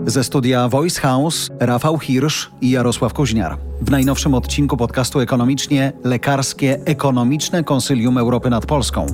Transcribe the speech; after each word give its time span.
Ze 0.04 0.24
studia 0.24 0.68
Voice 0.68 1.00
House 1.00 1.50
Rafał 1.60 1.98
Hirsch 1.98 2.50
i 2.60 2.70
Jarosław 2.70 3.14
Kuźniar. 3.14 3.58
W 3.80 3.90
najnowszym 3.90 4.34
odcinku 4.34 4.76
podcastu 4.76 5.20
Ekonomicznie 5.20 5.92
Lekarskie 6.04 6.80
Ekonomiczne 6.84 7.64
Konsylium 7.64 8.18
Europy 8.18 8.50
nad 8.50 8.66
Polską. 8.66 9.06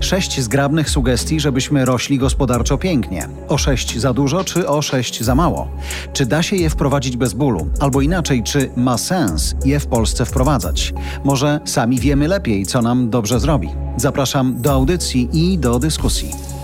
Sześć 0.00 0.40
zgrabnych 0.40 0.90
sugestii, 0.90 1.40
żebyśmy 1.40 1.84
rośli 1.84 2.18
gospodarczo 2.18 2.78
pięknie. 2.78 3.28
O 3.48 3.58
sześć 3.58 3.98
za 3.98 4.12
dużo, 4.12 4.44
czy 4.44 4.68
o 4.68 4.82
sześć 4.82 5.22
za 5.22 5.34
mało? 5.34 5.68
Czy 6.12 6.26
da 6.26 6.42
się 6.42 6.56
je 6.56 6.70
wprowadzić 6.70 7.16
bez 7.16 7.34
bólu? 7.34 7.70
Albo 7.80 8.00
inaczej, 8.00 8.42
czy 8.42 8.70
ma 8.76 8.98
sens 8.98 9.54
je 9.64 9.80
w 9.80 9.86
Polsce 9.86 10.24
wprowadzać? 10.24 10.94
Może 11.24 11.60
sami 11.64 12.00
wiemy 12.00 12.28
lepiej, 12.28 12.66
co 12.66 12.82
nam 12.82 13.10
dobrze 13.10 13.40
zrobi. 13.40 13.68
Zapraszam 13.96 14.62
do 14.62 14.72
audycji 14.72 15.28
i 15.32 15.58
do 15.58 15.78
dyskusji. 15.78 16.57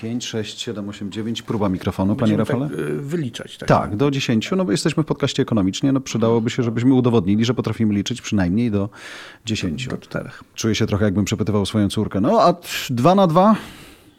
5, 0.00 0.26
6, 0.26 0.60
7, 0.60 0.88
8, 0.88 1.12
9. 1.12 1.42
Próba 1.42 1.68
mikrofonu, 1.68 2.14
Będziemy 2.14 2.44
panie 2.44 2.58
Rafale? 2.60 2.76
Tak, 2.76 2.88
y, 2.88 3.00
wyliczać. 3.00 3.58
Tak. 3.58 3.68
tak, 3.68 3.96
do 3.96 4.10
10, 4.10 4.50
no 4.56 4.64
bo 4.64 4.70
jesteśmy 4.70 5.02
w 5.02 5.06
podcaście 5.06 5.42
ekonomicznie, 5.42 5.92
no 5.92 6.00
przydałoby 6.00 6.50
się, 6.50 6.62
żebyśmy 6.62 6.94
udowodnili, 6.94 7.44
że 7.44 7.54
potrafimy 7.54 7.94
liczyć 7.94 8.20
przynajmniej 8.20 8.70
do 8.70 8.88
10. 9.46 9.88
Do 9.88 9.98
4. 9.98 10.30
Czuję 10.54 10.74
się 10.74 10.86
trochę 10.86 11.04
jakbym 11.04 11.24
przepytywał 11.24 11.66
swoją 11.66 11.88
córkę, 11.88 12.20
no 12.20 12.40
a 12.42 12.54
2 12.90 13.14
na 13.14 13.26
2 13.26 13.56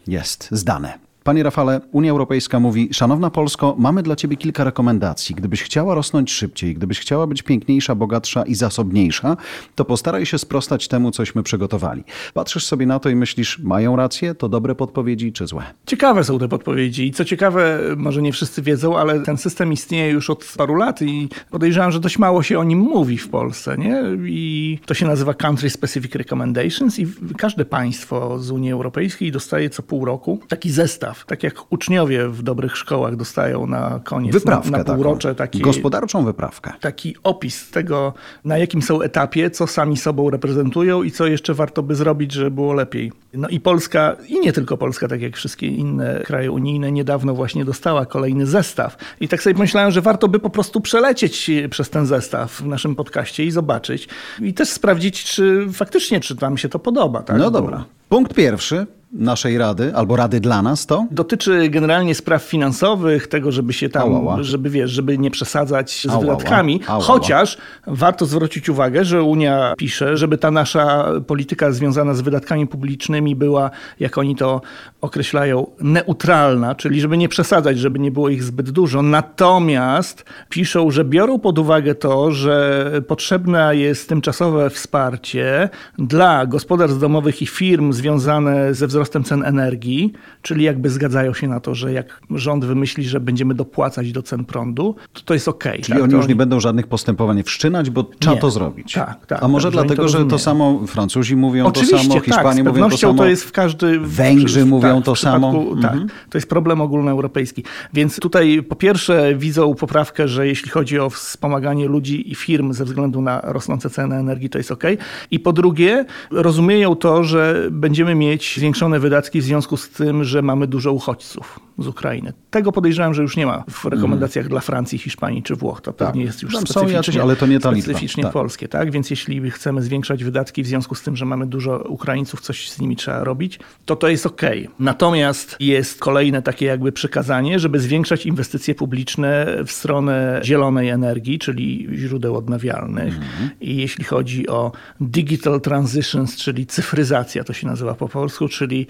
jest 0.08 0.48
zdane. 0.52 1.09
Panie 1.30 1.44
Rafale, 1.44 1.82
Unia 1.92 2.12
Europejska 2.12 2.60
mówi, 2.60 2.90
szanowna 2.92 3.30
Polsko, 3.30 3.76
mamy 3.78 4.04
dla 4.04 4.16
ciebie 4.16 4.38
kilka 4.38 4.64
rekomendacji. 4.64 5.36
Gdybyś 5.36 5.64
chciała 5.64 5.96
rosnąć 5.96 6.32
szybciej, 6.32 6.76
gdybyś 6.76 7.00
chciała 7.00 7.28
być 7.28 7.42
piękniejsza, 7.42 7.96
bogatsza 7.96 8.44
i 8.44 8.55
zasobniejsza, 8.55 9.38
to 9.76 9.86
postaraj 9.86 10.26
się 10.26 10.38
sprostać 10.38 10.88
temu, 10.88 11.12
cośmy 11.12 11.44
przygotowali. 11.44 12.04
Patrzysz 12.34 12.66
sobie 12.66 12.86
na 12.86 12.99
to 12.99 13.10
i 13.10 13.16
myślisz, 13.16 13.60
mają 13.60 13.96
rację, 13.96 14.36
to 14.36 14.49
dobre 14.49 14.76
podpowiedzi 14.76 15.34
czy 15.34 15.48
złe? 15.48 15.63
Ciekawe 15.86 16.24
są 16.24 16.40
te 16.40 16.48
podpowiedzi 16.48 17.08
i 17.08 17.12
co 17.12 17.26
ciekawe, 17.26 17.80
może 17.98 18.21
nie 18.21 18.32
wszyscy 18.32 18.62
wiedzą, 18.62 18.98
ale 18.98 19.20
ten 19.20 19.38
system 19.38 19.74
istnieje 19.74 20.12
już 20.12 20.30
od 20.30 20.54
paru 20.58 20.76
lat 20.76 21.02
i 21.02 21.30
podejrzewam, 21.52 21.91
że 21.91 21.99
dość 21.99 22.20
mało 22.20 22.43
się 22.43 22.60
o 22.60 22.64
nim 22.64 22.80
mówi 22.80 23.18
w 23.18 23.30
Polsce, 23.30 23.77
nie? 23.77 24.04
I 24.26 24.80
to 24.86 24.93
się 24.93 25.05
nazywa 25.08 25.34
Country 25.34 25.70
Specific 25.70 26.16
Recommendations 26.16 26.99
i 26.99 27.08
każde 27.38 27.66
państwo 27.66 28.40
z 28.40 28.52
Unii 28.52 28.71
Europejskiej 28.71 29.32
dostaje 29.32 29.70
co 29.70 29.84
pół 29.84 30.05
roku 30.05 30.40
taki 30.48 30.71
zestaw, 30.71 31.18
tak 31.25 31.43
jak 31.43 31.73
uczniowie 31.73 32.27
w 32.27 32.43
dobrych 32.43 32.77
szkołach 32.77 33.15
dostają 33.15 33.67
na 33.67 33.99
koniec, 34.03 34.34
Wyprawkę 34.34 34.71
na, 34.71 34.77
na 34.77 34.84
półrocze 34.84 35.27
taką. 35.29 35.37
taki... 35.37 35.59
Gospodarczą 35.59 36.25
wyprawkę. 36.25 36.73
taki 36.81 37.15
opis 37.23 37.71
tego, 37.71 38.13
na 38.45 38.57
jakim 38.57 38.81
są 38.81 39.01
etapie, 39.01 39.49
co 39.49 39.67
sami 39.67 39.97
sobą 39.97 40.29
reprezentują 40.29 41.03
i 41.03 41.12
co 41.12 41.27
jeszcze 41.27 41.53
warto 41.53 41.84
by 41.84 41.95
zrobić, 41.95 42.31
żeby 42.31 42.51
było 42.51 42.73
lepiej. 42.73 43.12
No 43.34 43.47
i 43.47 43.59
Polska, 43.59 44.15
i 44.27 44.40
nie 44.40 44.53
tylko 44.53 44.77
Polska, 44.77 45.07
tak 45.07 45.21
jak 45.21 45.35
wszystkie 45.35 45.67
inne 45.67 46.21
kraje 46.25 46.51
unijne, 46.51 46.91
niedawno 46.91 47.34
właśnie 47.34 47.65
dostała 47.65 48.05
kolejny 48.05 48.45
zestaw. 48.45 48.97
I 49.20 49.27
tak 49.27 49.43
sobie 49.43 49.53
pomyślałem, 49.53 49.91
że 49.91 50.01
warto 50.01 50.27
by 50.27 50.40
po 50.40 50.49
prostu 50.49 50.81
przelecieć 50.81 51.51
przez 51.70 51.90
ten 51.90 52.05
zestaw 52.05 52.51
w 52.51 52.65
naszym 52.65 52.95
podcaście 52.95 53.45
i 53.45 53.51
zobaczyć. 53.51 54.07
I 54.41 54.53
też 54.53 54.70
sprawdzić, 54.70 55.23
czy 55.23 55.67
faktycznie, 55.73 56.20
czy 56.20 56.35
wam 56.35 56.57
się 56.57 56.70
to 56.70 56.79
podoba. 56.79 57.21
Tak? 57.23 57.37
No 57.37 57.51
dobra. 57.51 57.85
Punkt 58.10 58.34
pierwszy 58.34 58.88
naszej 59.13 59.57
rady, 59.57 59.96
albo 59.96 60.15
rady 60.15 60.40
dla 60.40 60.62
nas 60.62 60.85
to? 60.85 61.05
Dotyczy 61.12 61.70
generalnie 61.70 62.15
spraw 62.15 62.43
finansowych, 62.43 63.27
tego, 63.27 63.52
żeby 63.52 63.74
się 63.74 63.90
tam, 63.90 64.03
Ałała. 64.16 64.44
żeby 64.44 64.69
wiesz, 64.69 64.91
żeby 64.91 65.18
nie 65.18 65.31
przesadzać 65.31 66.02
z 66.02 66.06
Ałała. 66.06 66.22
wydatkami. 66.22 66.81
Ałała. 66.88 67.03
Chociaż 67.03 67.57
warto 67.88 68.25
zwrócić 68.25 68.69
uwagę, 68.69 69.06
że 69.06 69.24
Unia 69.24 69.74
pisze, 69.78 70.18
żeby 70.18 70.38
ta 70.38 70.52
nasza 70.52 71.12
polityka 71.28 71.72
związana 71.72 72.13
z 72.13 72.22
wydatkami 72.22 72.68
publicznymi 72.68 73.35
była, 73.35 73.72
jak 74.00 74.18
oni 74.18 74.35
to 74.35 74.62
określają, 75.02 75.68
neutralna, 75.80 76.76
czyli 76.76 77.02
żeby 77.02 77.18
nie 77.18 77.30
przesadzać, 77.30 77.80
żeby 77.80 78.00
nie 78.00 78.12
było 78.12 78.30
ich 78.30 78.44
zbyt 78.44 78.70
dużo. 78.70 79.02
Natomiast 79.02 80.26
piszą, 80.50 80.91
że 80.91 81.06
biorą 81.06 81.40
pod 81.40 81.59
uwagę 81.59 81.96
to, 81.96 82.31
że 82.31 82.91
potrzebne 83.08 83.76
jest 83.76 84.09
tymczasowe 84.09 84.70
wsparcie 84.70 85.70
dla 85.97 86.46
gospodarstw 86.46 87.00
domowych 87.00 87.41
i 87.41 87.46
firm 87.46 87.94
związane 88.00 88.74
ze 88.74 88.88
wzrostem 88.88 89.24
cen 89.24 89.44
energii, 89.46 90.14
czyli 90.42 90.64
jakby 90.64 90.90
zgadzają 90.90 91.34
się 91.34 91.48
na 91.48 91.60
to, 91.60 91.76
że 91.76 91.94
jak 91.94 92.22
rząd 92.32 92.66
wymyśli, 92.66 93.04
że 93.04 93.20
będziemy 93.20 93.54
dopłacać 93.56 94.12
do 94.12 94.24
cen 94.24 94.46
prądu, 94.46 94.96
to 95.14 95.22
to 95.22 95.34
jest 95.34 95.48
okej. 95.48 95.82
Czyli 95.82 95.94
tak? 96.00 96.04
oni 96.04 96.14
już 96.14 96.28
nie 96.28 96.36
będą 96.36 96.59
żadnych 96.59 96.88
postępowań 96.88 97.44
wszczynać, 97.44 97.90
bo 97.90 98.04
trzeba 98.04 98.36
Nie. 98.36 98.42
to 98.42 98.52
zrobić. 98.52 98.94
Tak, 98.94 99.26
tak, 99.26 99.44
A 99.44 99.48
może 99.48 99.68
tak, 99.68 99.74
dlatego, 99.74 100.04
to 100.04 100.09
że 100.09 100.26
to 100.26 100.40
samo 100.40 100.88
Francuzi 100.88 101.36
mówią 101.36 101.66
Oczywiście, 101.66 101.98
to 101.98 102.04
samo, 102.04 102.16
tak, 102.16 102.24
Hiszpanie 102.26 102.54
z 102.56 102.58
mówią 102.58 102.72
to 102.72 102.74
pewnością 102.74 103.08
samo. 103.08 103.18
to 103.18 103.26
jest 103.30 103.44
w 103.44 103.52
każdy... 103.52 104.00
Węgrzy 104.00 104.64
w- 104.64 104.68
mówią 104.68 104.96
tak, 104.96 105.06
to 105.06 105.16
samo. 105.16 105.54
Tak, 105.82 105.92
Mhm. 105.92 106.08
to 106.30 106.38
jest 106.38 106.50
problem 106.50 106.82
ogólnoeuropejski. 106.82 107.64
Więc 107.94 108.20
tutaj 108.20 108.64
po 108.70 108.76
pierwsze 108.76 109.36
widzą 109.36 109.76
poprawkę, 109.76 110.28
że 110.28 110.48
jeśli 110.48 110.70
chodzi 110.72 111.00
o 111.00 111.09
wspomaganie 111.09 111.88
ludzi 111.88 112.32
i 112.32 112.36
firm 112.36 112.74
ze 112.74 112.86
względu 112.86 113.22
na 113.22 113.42
rosnące 113.44 113.90
ceny 113.90 114.16
energii, 114.16 114.50
to 114.50 114.58
jest 114.58 114.72
ok. 114.72 114.84
I 115.32 115.40
po 115.40 115.54
drugie 115.54 116.06
rozumieją 116.32 116.96
to, 116.96 117.24
że 117.24 117.68
będziemy 117.90 118.16
mieć 118.16 118.56
zwiększone 118.58 119.00
wydatki 119.00 119.42
w 119.42 119.44
związku 119.44 119.78
z 119.78 119.90
tym, 119.90 120.24
że 120.24 120.42
mamy 120.42 120.68
dużo 120.68 120.92
uchodźców 120.94 121.60
z 121.78 121.88
Ukrainy. 121.88 122.34
Tego 122.50 122.72
podejrzewam, 122.72 123.14
że 123.14 123.22
już 123.22 123.38
nie 123.38 123.46
ma 123.46 123.64
w 123.70 123.86
rekomendacjach 123.86 124.48
dla 124.48 124.60
Francji, 124.60 124.98
Hiszpanii 124.98 125.44
czy 125.44 125.56
Włoch. 125.56 125.82
To 125.82 125.94
pewnie 125.94 126.24
jest 126.24 126.44
już 126.44 126.54
Tam 126.54 126.62
specyficznie, 126.62 126.94
jacyś, 126.94 127.18
ale 127.18 127.36
to 127.36 127.48
nie 127.48 127.60
ta 127.60 127.72
specyficznie 127.72 128.24
Tak. 128.24 128.34
polskie, 128.34 128.68
tak? 128.68 128.92
Więc 128.92 129.10
jeśli 129.10 129.52
chcemy 129.52 129.82
zwiększać 129.82 130.24
wydatki 130.24 130.64
w 130.64 130.68
związku 130.68 130.96
z 130.96 131.02
tym, 131.02 131.16
że 131.16 131.26
mamy 131.26 131.48
dużo 131.48 131.78
Ukraińców, 131.78 132.42
coś 132.42 132.72
z 132.72 132.80
nimi 132.80 132.96
trzeba 132.96 133.24
robić, 133.24 133.60
to 133.86 133.96
to 133.96 134.08
jest 134.08 134.26
ok. 134.26 134.42
Natomiast 134.80 135.56
jest 135.60 136.00
kolejne 136.00 136.42
takie 136.42 136.66
jakby 136.66 136.92
przykazanie, 136.92 137.60
żeby 137.60 137.80
zwiększać 137.80 138.26
inwestycje 138.26 138.76
publiczne 138.76 139.48
w 139.66 139.72
stronę 139.72 140.42
zielonej 140.44 140.90
energii, 140.90 141.40
czyli 141.40 141.88
źródeł 141.94 142.36
odnawialnych. 142.38 143.16
Mhm. 143.16 143.50
I 143.62 143.78
jeśli 143.78 144.04
chodzi 144.04 144.48
o 144.48 144.72
digital 145.02 145.62
transitions, 145.62 146.36
czyli 146.36 146.66
cyfryzacja, 146.66 147.44
to 147.44 147.54
się 147.54 147.68
nazywa 147.68 147.78
po 147.97 148.09
polsku, 148.09 148.47
czyli 148.47 148.88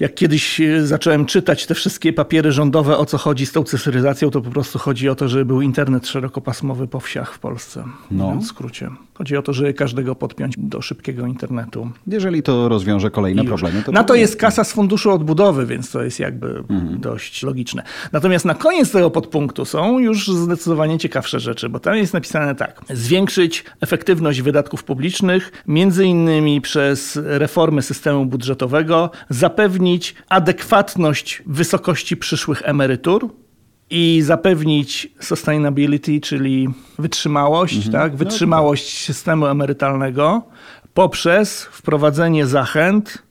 jak 0.00 0.14
kiedyś 0.14 0.60
e, 0.60 0.86
zacząłem 0.86 1.26
czytać 1.26 1.66
te 1.66 1.74
wszystkie 1.74 2.12
papiery 2.12 2.52
rządowe, 2.52 2.98
o 2.98 3.06
co 3.06 3.18
chodzi 3.18 3.46
z 3.46 3.52
tą 3.52 3.62
cyfryzacją, 3.64 4.30
to 4.30 4.40
po 4.40 4.50
prostu 4.50 4.78
chodzi 4.78 5.08
o 5.08 5.14
to, 5.14 5.28
żeby 5.28 5.44
był 5.44 5.60
internet 5.60 6.06
szerokopasmowy 6.06 6.86
po 6.86 7.00
wsiach 7.00 7.34
w 7.34 7.38
Polsce. 7.38 7.84
No. 8.10 8.36
W 8.36 8.44
skrócie. 8.44 8.90
Chodzi 9.14 9.36
o 9.36 9.42
to, 9.42 9.52
żeby 9.52 9.74
każdego 9.74 10.14
podpiąć 10.14 10.54
do 10.58 10.82
szybkiego 10.82 11.26
internetu. 11.26 11.90
Jeżeli 12.06 12.42
to 12.42 12.68
rozwiąże 12.68 13.10
kolejne 13.10 13.44
problemy, 13.44 13.82
to 13.82 13.92
Na 13.92 14.04
to 14.04 14.14
jest 14.14 14.36
kasa 14.36 14.64
z 14.64 14.72
funduszu 14.72 15.10
odbudowy, 15.10 15.66
więc 15.66 15.90
to 15.90 16.02
jest 16.02 16.20
jakby 16.20 16.64
dość 16.98 17.42
logiczne. 17.42 17.82
Natomiast 18.12 18.44
na 18.44 18.54
koniec 18.54 18.92
tego 18.92 19.10
podpunktu 19.10 19.64
są 19.64 19.98
już 19.98 20.28
zdecydowanie 20.28 20.98
ciekawsze 20.98 21.40
rzeczy, 21.40 21.68
bo 21.68 21.80
tam 21.80 21.96
jest 21.96 22.14
napisane 22.14 22.54
tak. 22.54 22.80
Zwiększyć 22.90 23.64
efektywność 23.80 24.42
wydatków 24.42 24.84
publicznych, 24.84 25.52
między 25.66 26.04
innymi 26.06 26.60
przez 26.60 27.18
reformy 27.24 27.82
systemu 27.82 28.26
budżetowego, 28.26 29.10
zapewnić 29.28 30.14
adekwatność 30.28 31.42
wysokości 31.46 32.16
przyszłych 32.16 32.62
emerytur, 32.64 33.28
i 33.90 34.22
zapewnić 34.22 35.08
sustainability, 35.20 36.20
czyli 36.20 36.68
wytrzymałość, 36.98 37.90
tak? 37.90 38.16
wytrzymałość 38.16 39.04
systemu 39.04 39.46
emerytalnego 39.46 40.42
poprzez 40.94 41.62
wprowadzenie 41.62 42.46
zachęt 42.46 43.24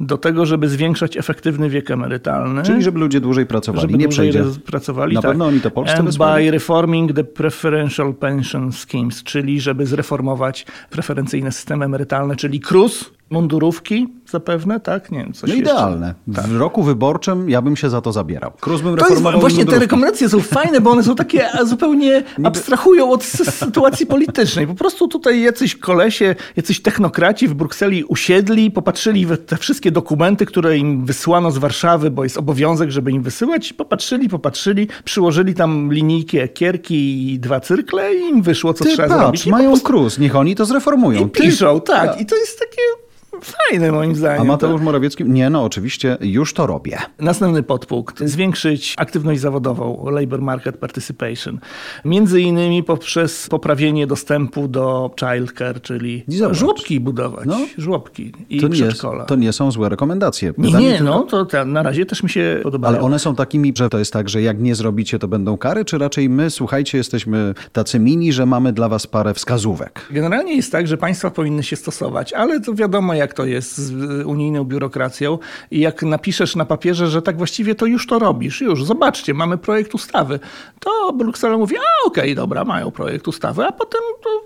do 0.00 0.18
tego, 0.18 0.46
żeby 0.46 0.68
zwiększać 0.68 1.16
efektywny 1.16 1.70
wiek 1.70 1.90
emerytalny. 1.90 2.62
Czyli 2.62 2.82
żeby 2.82 2.98
ludzie 2.98 3.20
dłużej 3.20 3.46
pracowali, 3.46 3.82
żeby 3.82 3.98
nie 3.98 4.04
dłużej 4.04 4.30
przejdzie. 4.32 4.60
pracowali. 4.60 5.14
Na 5.14 5.22
tak. 5.22 5.30
pewno 5.30 5.46
oni 5.46 5.60
to 5.60 5.70
Polsce 5.70 5.96
And 5.96 6.16
by 6.16 6.50
reforming 6.50 7.12
the 7.12 7.24
preferential 7.24 8.14
pension 8.14 8.72
schemes, 8.72 9.22
czyli 9.22 9.60
żeby 9.60 9.86
zreformować 9.86 10.66
preferencyjne 10.90 11.52
systemy 11.52 11.84
emerytalne, 11.84 12.36
czyli 12.36 12.60
KRUS, 12.60 13.10
mundurówki 13.30 14.08
zapewne, 14.30 14.80
tak? 14.80 15.10
Nie 15.10 15.18
wiem, 15.18 15.32
coś 15.32 15.50
No 15.50 15.56
idealne. 15.56 16.14
W 16.26 16.56
roku 16.56 16.82
wyborczym 16.82 17.50
ja 17.50 17.62
bym 17.62 17.76
się 17.76 17.90
za 17.90 18.00
to 18.00 18.12
zabierał. 18.12 18.50
Kruz 18.60 18.80
bym 18.80 18.96
To 18.96 19.08
jest, 19.08 19.22
właśnie 19.22 19.66
te 19.66 19.78
rekomendacje 19.78 20.28
są 20.28 20.40
fajne, 20.40 20.80
bo 20.80 20.90
one 20.90 21.02
są 21.02 21.14
takie 21.14 21.48
zupełnie 21.64 22.22
abstrahują 22.44 23.10
od 23.10 23.24
sytuacji 23.24 24.06
politycznej. 24.06 24.66
Po 24.66 24.74
prostu 24.74 25.08
tutaj 25.08 25.40
jacyś 25.40 25.76
kolesie, 25.76 26.34
jacyś 26.56 26.80
technokraci 26.82 27.48
w 27.48 27.54
Brukseli 27.54 28.04
usiedli, 28.04 28.70
popatrzyli 28.70 29.26
w 29.26 29.36
te 29.36 29.56
wszystkie 29.56 29.90
dokumenty, 29.90 30.46
które 30.46 30.78
im 30.78 31.04
wysłano 31.06 31.50
z 31.50 31.58
Warszawy, 31.58 32.10
bo 32.10 32.24
jest 32.24 32.36
obowiązek, 32.36 32.90
żeby 32.90 33.10
im 33.12 33.22
wysyłać. 33.22 33.72
Popatrzyli, 33.72 34.28
popatrzyli, 34.28 34.88
przyłożyli 35.04 35.54
tam 35.54 35.92
linijki 35.92 36.38
ekierki 36.38 37.32
i 37.32 37.38
dwa 37.38 37.60
cyrkle 37.60 38.14
i 38.14 38.20
im 38.20 38.42
wyszło, 38.42 38.74
co 38.74 38.84
Ty 38.84 38.90
trzeba 38.90 39.08
patrz, 39.08 39.20
zrobić. 39.20 39.46
I 39.46 39.50
mają 39.50 39.70
prostu- 39.70 40.20
niech 40.20 40.36
oni 40.36 40.54
to 40.54 40.64
zreformują. 40.64 41.20
I 41.20 41.30
piszą, 41.30 41.80
tak. 41.80 42.20
I 42.20 42.26
to 42.26 42.36
jest 42.36 42.58
takie 42.58 43.07
Fajne 43.42 43.92
moim 43.92 44.14
zdaniem. 44.14 44.40
A 44.40 44.44
Mateusz 44.44 44.80
Morawiecki? 44.80 45.24
Nie, 45.24 45.50
no 45.50 45.64
oczywiście 45.64 46.16
już 46.20 46.54
to 46.54 46.66
robię. 46.66 46.98
Następny 47.18 47.62
podpunkt. 47.62 48.20
Zwiększyć 48.24 48.94
aktywność 48.96 49.40
zawodową, 49.40 50.10
labor 50.10 50.42
market 50.42 50.76
participation. 50.76 51.58
Między 52.04 52.40
innymi 52.40 52.82
poprzez 52.82 53.48
poprawienie 53.48 54.06
dostępu 54.06 54.68
do 54.68 55.10
childcare, 55.20 55.82
czyli 55.82 56.24
żłobki 56.50 57.00
budować. 57.00 57.46
No, 57.46 57.56
żłobki 57.78 58.32
i 58.50 58.60
to 58.60 58.68
przedszkola. 58.68 59.22
Nie, 59.22 59.26
to 59.26 59.36
nie 59.36 59.52
są 59.52 59.70
złe 59.70 59.88
rekomendacje. 59.88 60.52
Nie, 60.58 60.72
nie, 60.72 60.90
tylko... 60.90 61.04
no 61.04 61.22
to 61.22 61.46
ta, 61.46 61.64
na 61.64 61.82
razie 61.82 62.06
też 62.06 62.22
mi 62.22 62.30
się 62.30 62.60
podobają. 62.62 62.94
Ale 62.96 63.04
one 63.04 63.18
są 63.18 63.34
takimi, 63.34 63.72
że 63.76 63.88
to 63.88 63.98
jest 63.98 64.12
tak, 64.12 64.28
że 64.28 64.42
jak 64.42 64.60
nie 64.60 64.74
zrobicie, 64.74 65.18
to 65.18 65.28
będą 65.28 65.56
kary, 65.56 65.84
czy 65.84 65.98
raczej 65.98 66.28
my, 66.28 66.50
słuchajcie, 66.50 66.98
jesteśmy 66.98 67.54
tacy 67.72 67.98
mini, 67.98 68.32
że 68.32 68.46
mamy 68.46 68.72
dla 68.72 68.88
was 68.88 69.06
parę 69.06 69.34
wskazówek? 69.34 70.06
Generalnie 70.10 70.56
jest 70.56 70.72
tak, 70.72 70.86
że 70.86 70.96
państwa 70.96 71.30
powinny 71.30 71.62
się 71.62 71.76
stosować, 71.76 72.32
ale 72.32 72.60
to 72.60 72.74
wiadomo, 72.74 73.14
jak 73.14 73.27
to 73.34 73.44
jest 73.44 73.78
z 73.78 73.92
unijną 74.26 74.64
biurokracją 74.64 75.38
i 75.70 75.80
jak 75.80 76.02
napiszesz 76.02 76.56
na 76.56 76.64
papierze, 76.64 77.08
że 77.08 77.22
tak 77.22 77.36
właściwie 77.36 77.74
to 77.74 77.86
już 77.86 78.06
to 78.06 78.18
robisz, 78.18 78.60
już, 78.60 78.84
zobaczcie, 78.84 79.34
mamy 79.34 79.58
projekt 79.58 79.94
ustawy, 79.94 80.40
to 80.80 81.12
Bruksela 81.12 81.58
mówi, 81.58 81.76
a 81.76 82.06
okej, 82.06 82.22
okay, 82.22 82.34
dobra, 82.34 82.64
mają 82.64 82.90
projekt 82.90 83.28
ustawy, 83.28 83.64
a 83.64 83.72
potem 83.72 84.00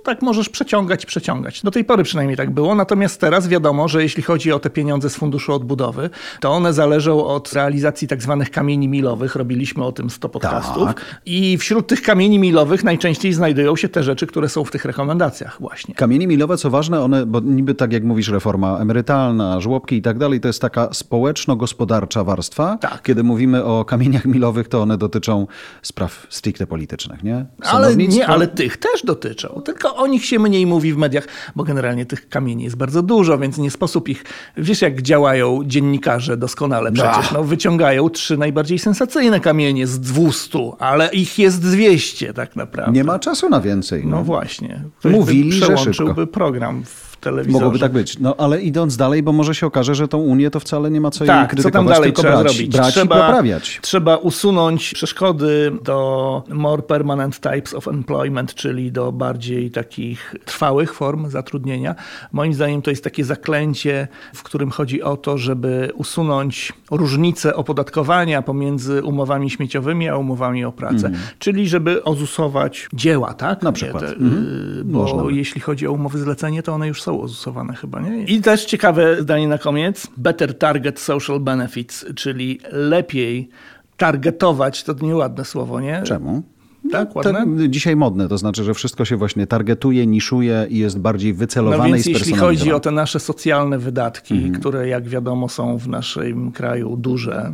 tak 0.04 0.22
możesz 0.22 0.48
przeciągać 0.48 1.04
i 1.04 1.06
przeciągać. 1.06 1.62
Do 1.62 1.70
tej 1.70 1.84
pory 1.84 2.04
przynajmniej 2.04 2.36
tak 2.36 2.50
było, 2.50 2.74
natomiast 2.74 3.20
teraz 3.20 3.48
wiadomo, 3.48 3.88
że 3.88 4.02
jeśli 4.02 4.22
chodzi 4.22 4.52
o 4.52 4.58
te 4.58 4.70
pieniądze 4.70 5.10
z 5.10 5.16
Funduszu 5.16 5.52
Odbudowy, 5.52 6.10
to 6.40 6.50
one 6.50 6.72
zależą 6.72 7.26
od 7.26 7.52
realizacji 7.52 8.08
tak 8.08 8.22
zwanych 8.22 8.50
kamieni 8.50 8.88
milowych. 8.88 9.36
Robiliśmy 9.36 9.84
o 9.84 9.92
tym 9.92 10.10
100 10.10 10.28
podcastów. 10.28 10.86
Tak. 10.86 11.20
I 11.26 11.58
wśród 11.58 11.86
tych 11.86 12.02
kamieni 12.02 12.38
milowych 12.38 12.84
najczęściej 12.84 13.32
znajdują 13.32 13.76
się 13.76 13.88
te 13.88 14.02
rzeczy, 14.02 14.26
które 14.26 14.48
są 14.48 14.64
w 14.64 14.70
tych 14.70 14.84
rekomendacjach 14.84 15.56
właśnie. 15.60 15.94
Kamienie 15.94 16.26
milowe, 16.26 16.56
co 16.56 16.70
ważne, 16.70 17.00
one, 17.00 17.26
bo 17.26 17.40
niby 17.40 17.74
tak 17.74 17.92
jak 17.92 18.04
mówisz, 18.04 18.28
reforma 18.28 18.71
emerytalna, 18.80 19.60
żłobki 19.60 19.96
i 19.96 20.02
tak 20.02 20.18
dalej, 20.18 20.40
to 20.40 20.48
jest 20.48 20.60
taka 20.60 20.88
społeczno-gospodarcza 20.92 22.24
warstwa. 22.24 22.78
Tak. 22.80 23.02
Kiedy 23.02 23.22
mówimy 23.22 23.64
o 23.64 23.84
kamieniach 23.84 24.24
milowych, 24.24 24.68
to 24.68 24.82
one 24.82 24.98
dotyczą 24.98 25.46
spraw 25.82 26.26
stricte 26.30 26.66
politycznych, 26.66 27.22
nie? 27.22 27.46
Ale 27.62 27.96
nie, 27.96 28.26
ale 28.26 28.46
tych 28.46 28.76
też 28.76 29.02
dotyczą. 29.04 29.62
Tylko 29.64 29.96
o 29.96 30.06
nich 30.06 30.24
się 30.24 30.38
mniej 30.38 30.66
mówi 30.66 30.92
w 30.92 30.96
mediach, 30.96 31.28
bo 31.56 31.64
generalnie 31.64 32.06
tych 32.06 32.28
kamieni 32.28 32.64
jest 32.64 32.76
bardzo 32.76 33.02
dużo, 33.02 33.38
więc 33.38 33.58
nie 33.58 33.70
sposób 33.70 34.08
ich... 34.08 34.24
Wiesz, 34.56 34.82
jak 34.82 35.02
działają 35.02 35.60
dziennikarze 35.64 36.36
doskonale 36.36 36.92
przecież. 36.92 37.32
No, 37.32 37.44
wyciągają 37.44 38.10
trzy 38.10 38.36
najbardziej 38.36 38.78
sensacyjne 38.78 39.40
kamienie 39.40 39.86
z 39.86 40.00
200, 40.00 40.58
ale 40.78 41.12
ich 41.12 41.38
jest 41.38 41.62
200 41.62 42.34
tak 42.34 42.56
naprawdę. 42.56 42.92
Nie 42.92 43.04
ma 43.04 43.18
czasu 43.18 43.48
na 43.48 43.60
więcej. 43.60 44.06
No, 44.06 44.16
no 44.16 44.24
właśnie. 44.24 44.84
Ktoś 44.98 45.12
Mówili, 45.12 45.52
że 45.52 45.78
szybko. 45.78 46.26
program 46.26 46.84
w 46.84 47.11
telewizorze. 47.22 47.64
Mogłoby 47.64 47.78
tak 47.78 47.92
być. 47.92 48.18
No 48.18 48.34
ale 48.38 48.62
idąc 48.62 48.96
dalej, 48.96 49.22
bo 49.22 49.32
może 49.32 49.54
się 49.54 49.66
okaże, 49.66 49.94
że 49.94 50.08
tą 50.08 50.18
Unię 50.18 50.50
to 50.50 50.60
wcale 50.60 50.90
nie 50.90 51.00
ma 51.00 51.10
co 51.10 51.24
tak, 51.24 51.38
jej 51.38 51.48
krytykować, 51.48 51.72
co 51.72 51.78
tam 51.78 51.86
dalej 51.86 52.08
tylko 52.08 52.22
trzeba 52.22 52.42
brać, 52.42 52.52
zrobić? 52.52 52.76
brać 52.76 52.94
trzeba, 52.94 53.16
i 53.16 53.20
poprawiać. 53.20 53.78
Trzeba 53.82 54.16
usunąć 54.16 54.94
przeszkody 54.94 55.72
do 55.84 56.42
more 56.48 56.82
permanent 56.82 57.40
types 57.40 57.74
of 57.74 57.88
employment, 57.88 58.54
czyli 58.54 58.92
do 58.92 59.12
bardziej 59.12 59.70
takich 59.70 60.34
trwałych 60.44 60.94
form 60.94 61.30
zatrudnienia. 61.30 61.94
Moim 62.32 62.54
zdaniem 62.54 62.82
to 62.82 62.90
jest 62.90 63.04
takie 63.04 63.24
zaklęcie, 63.24 64.08
w 64.34 64.42
którym 64.42 64.70
chodzi 64.70 65.02
o 65.02 65.16
to, 65.16 65.38
żeby 65.38 65.90
usunąć 65.94 66.72
różnice 66.90 67.56
opodatkowania 67.56 68.42
pomiędzy 68.42 69.02
umowami 69.02 69.50
śmieciowymi 69.50 70.08
a 70.08 70.16
umowami 70.16 70.64
o 70.64 70.72
pracę. 70.72 71.06
Mm. 71.06 71.20
Czyli 71.38 71.68
żeby 71.68 72.04
ozusować 72.04 72.88
dzieła, 72.92 73.34
tak? 73.34 73.62
Na 73.62 73.72
przykład. 73.72 74.02
Te, 74.02 74.12
mm. 74.12 74.82
Bo 74.84 74.98
Można. 74.98 75.22
jeśli 75.30 75.60
chodzi 75.60 75.86
o 75.86 75.92
umowy 75.92 76.18
zlecenie, 76.18 76.62
to 76.62 76.72
one 76.72 76.88
już 76.88 77.02
są 77.02 77.11
ozusowane 77.20 77.74
chyba, 77.74 78.00
nie? 78.00 78.24
I 78.24 78.40
też 78.40 78.64
ciekawe 78.64 79.22
zdanie 79.22 79.48
na 79.48 79.58
koniec. 79.58 80.06
Better 80.16 80.58
target 80.58 81.00
social 81.00 81.40
benefits, 81.40 82.04
czyli 82.14 82.60
lepiej 82.72 83.48
targetować, 83.96 84.84
to 84.84 84.94
nieładne 85.02 85.44
słowo, 85.44 85.80
nie? 85.80 86.02
Czemu? 86.02 86.42
Tak, 86.90 87.16
ładne? 87.16 87.32
Ten, 87.32 87.72
dzisiaj 87.72 87.96
modne, 87.96 88.28
to 88.28 88.38
znaczy, 88.38 88.64
że 88.64 88.74
wszystko 88.74 89.04
się 89.04 89.16
właśnie 89.16 89.46
targetuje, 89.46 90.06
niszuje 90.06 90.66
i 90.70 90.78
jest 90.78 90.98
bardziej 90.98 91.34
wycelowane 91.34 91.88
no 91.88 91.94
więc 91.94 92.06
i 92.06 92.12
jeśli 92.12 92.34
chodzi 92.34 92.72
o 92.72 92.80
te 92.80 92.90
nasze 92.90 93.20
socjalne 93.20 93.78
wydatki, 93.78 94.34
mhm. 94.34 94.54
które 94.54 94.88
jak 94.88 95.08
wiadomo 95.08 95.48
są 95.48 95.78
w 95.78 95.88
naszym 95.88 96.52
kraju 96.52 96.96
duże, 96.96 97.52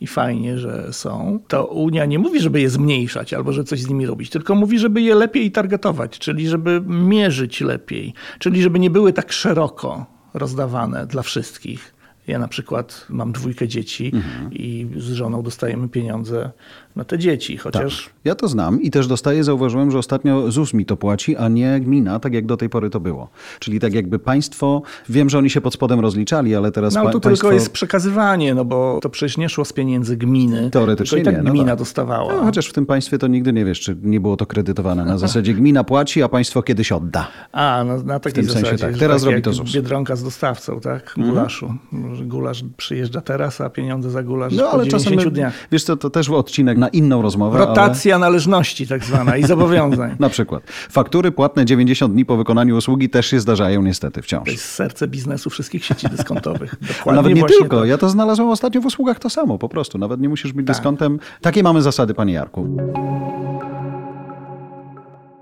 i 0.00 0.06
fajnie, 0.06 0.58
że 0.58 0.92
są, 0.92 1.40
to 1.48 1.66
Unia 1.66 2.06
nie 2.06 2.18
mówi, 2.18 2.40
żeby 2.40 2.60
je 2.60 2.70
zmniejszać 2.70 3.34
albo 3.34 3.52
że 3.52 3.64
coś 3.64 3.80
z 3.80 3.88
nimi 3.88 4.06
robić, 4.06 4.30
tylko 4.30 4.54
mówi, 4.54 4.78
żeby 4.78 5.00
je 5.00 5.14
lepiej 5.14 5.50
targetować, 5.50 6.18
czyli 6.18 6.48
żeby 6.48 6.82
mierzyć 6.86 7.60
lepiej, 7.60 8.14
czyli 8.38 8.62
żeby 8.62 8.78
nie 8.78 8.90
były 8.90 9.12
tak 9.12 9.32
szeroko 9.32 10.06
rozdawane 10.34 11.06
dla 11.06 11.22
wszystkich. 11.22 11.94
Ja 12.26 12.38
na 12.38 12.48
przykład 12.48 13.06
mam 13.08 13.32
dwójkę 13.32 13.68
dzieci 13.68 14.10
mhm. 14.14 14.52
i 14.52 14.90
z 14.96 15.12
żoną 15.12 15.42
dostajemy 15.42 15.88
pieniądze 15.88 16.50
na 16.96 17.04
te 17.04 17.18
dzieci, 17.18 17.56
chociaż... 17.56 18.04
Tak. 18.04 18.14
Ja 18.24 18.34
to 18.34 18.48
znam 18.48 18.82
i 18.82 18.90
też 18.90 19.06
dostaję, 19.06 19.44
zauważyłem, 19.44 19.90
że 19.90 19.98
ostatnio 19.98 20.50
ZUS 20.50 20.74
mi 20.74 20.86
to 20.86 20.96
płaci, 20.96 21.36
a 21.36 21.48
nie 21.48 21.80
gmina, 21.80 22.18
tak 22.18 22.34
jak 22.34 22.46
do 22.46 22.56
tej 22.56 22.68
pory 22.68 22.90
to 22.90 23.00
było. 23.00 23.28
Czyli 23.58 23.80
tak 23.80 23.94
jakby 23.94 24.18
państwo, 24.18 24.82
wiem, 25.08 25.30
że 25.30 25.38
oni 25.38 25.50
się 25.50 25.60
pod 25.60 25.74
spodem 25.74 26.00
rozliczali, 26.00 26.54
ale 26.54 26.72
teraz 26.72 26.94
No 26.94 27.00
ale 27.00 27.12
to 27.12 27.20
państwo... 27.20 27.42
tylko 27.42 27.54
jest 27.54 27.72
przekazywanie, 27.72 28.54
no 28.54 28.64
bo 28.64 28.98
to 29.02 29.10
przecież 29.10 29.36
nie 29.36 29.48
szło 29.48 29.64
z 29.64 29.72
pieniędzy 29.72 30.16
gminy. 30.16 30.70
Teoretycznie 30.70 31.18
i 31.18 31.22
tak 31.22 31.36
nie, 31.36 31.42
no 31.42 31.50
gmina 31.50 31.66
tak. 31.66 31.78
dostawała. 31.78 32.32
No, 32.32 32.42
chociaż 32.42 32.66
w 32.66 32.72
tym 32.72 32.86
państwie 32.86 33.18
to 33.18 33.26
nigdy 33.26 33.52
nie 33.52 33.64
wiesz, 33.64 33.80
czy 33.80 33.96
nie 34.02 34.20
było 34.20 34.36
to 34.36 34.46
kredytowane. 34.46 35.04
Na 35.04 35.18
zasadzie 35.18 35.54
gmina 35.54 35.84
płaci, 35.84 36.22
a 36.22 36.28
państwo 36.28 36.62
kiedyś 36.62 36.92
odda. 36.92 37.28
A, 37.52 37.84
no 37.86 38.02
na 38.02 38.20
takiej 38.20 38.42
w 38.42 38.46
tym 38.46 38.54
zasadzie. 38.54 38.68
Sensie, 38.68 38.86
tak. 38.86 38.98
Teraz 38.98 39.22
tak 39.22 39.30
robi 39.30 39.42
to 39.42 39.52
ZUS. 39.52 39.72
Biedronka 39.72 40.16
z 40.16 40.24
dostawcą, 40.24 40.80
tak? 40.80 41.14
Mhm. 41.18 41.28
Gulaszu. 41.28 41.74
Gulasz 42.22 42.64
przyjeżdża 42.76 43.20
teraz, 43.20 43.60
a 43.60 43.70
pieniądze 43.70 44.10
za 44.10 44.22
gulasz 44.22 44.52
no, 44.56 44.70
ale 44.70 44.84
po 44.84 44.90
czasem, 44.90 45.16
dniach. 45.16 45.54
Wiesz 45.72 45.84
co, 45.84 45.96
to 45.96 46.10
też 46.10 46.30
odcinek 46.30 46.78
na 46.80 46.88
inną 46.88 47.22
rozmowę. 47.22 47.58
Rotacja 47.58 48.14
ale... 48.14 48.20
należności 48.20 48.86
tak 48.86 49.04
zwana 49.04 49.36
i 49.36 49.44
zobowiązań. 49.44 50.16
na 50.18 50.28
przykład. 50.28 50.62
Faktury 50.90 51.32
płatne 51.32 51.64
90 51.64 52.12
dni 52.12 52.24
po 52.24 52.36
wykonaniu 52.36 52.76
usługi 52.76 53.10
też 53.10 53.26
się 53.26 53.40
zdarzają 53.40 53.82
niestety 53.82 54.22
wciąż. 54.22 54.44
To 54.44 54.50
jest 54.50 54.64
serce 54.64 55.08
biznesu 55.08 55.50
wszystkich 55.50 55.84
sieci 55.84 56.08
dyskontowych. 56.08 56.74
Dokładnie 56.98 57.22
Nawet 57.22 57.34
nie 57.34 57.44
tylko. 57.44 57.76
To. 57.76 57.84
Ja 57.84 57.98
to 57.98 58.08
znalazłem 58.08 58.48
ostatnio 58.48 58.80
w 58.80 58.86
usługach 58.86 59.18
to 59.18 59.30
samo 59.30 59.58
po 59.58 59.68
prostu. 59.68 59.98
Nawet 59.98 60.20
nie 60.20 60.28
musisz 60.28 60.52
być 60.52 60.66
tak. 60.66 60.76
dyskontem. 60.76 61.18
Takie 61.40 61.62
mamy 61.62 61.82
zasady, 61.82 62.14
panie 62.14 62.32
Jarku. 62.32 62.68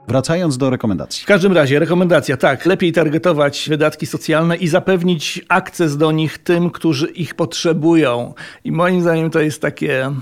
Wracając 0.09 0.59
do 0.59 0.71
rekomendacji. 0.71 1.23
W 1.23 1.27
każdym 1.27 1.53
razie, 1.53 1.79
rekomendacja, 1.79 2.37
tak, 2.37 2.67
lepiej 2.67 2.93
targetować 2.93 3.67
wydatki 3.69 4.07
socjalne 4.07 4.57
i 4.57 4.69
zapewnić 4.69 5.45
akces 5.49 5.97
do 5.97 6.13
nich 6.13 6.39
tym, 6.39 6.71
którzy 6.71 7.07
ich 7.07 7.35
potrzebują. 7.35 8.35
I 8.65 8.73
moim 8.73 9.01
zdaniem 9.03 9.31
to 9.31 9.41
jest 9.41 9.63
takie 9.63 10.13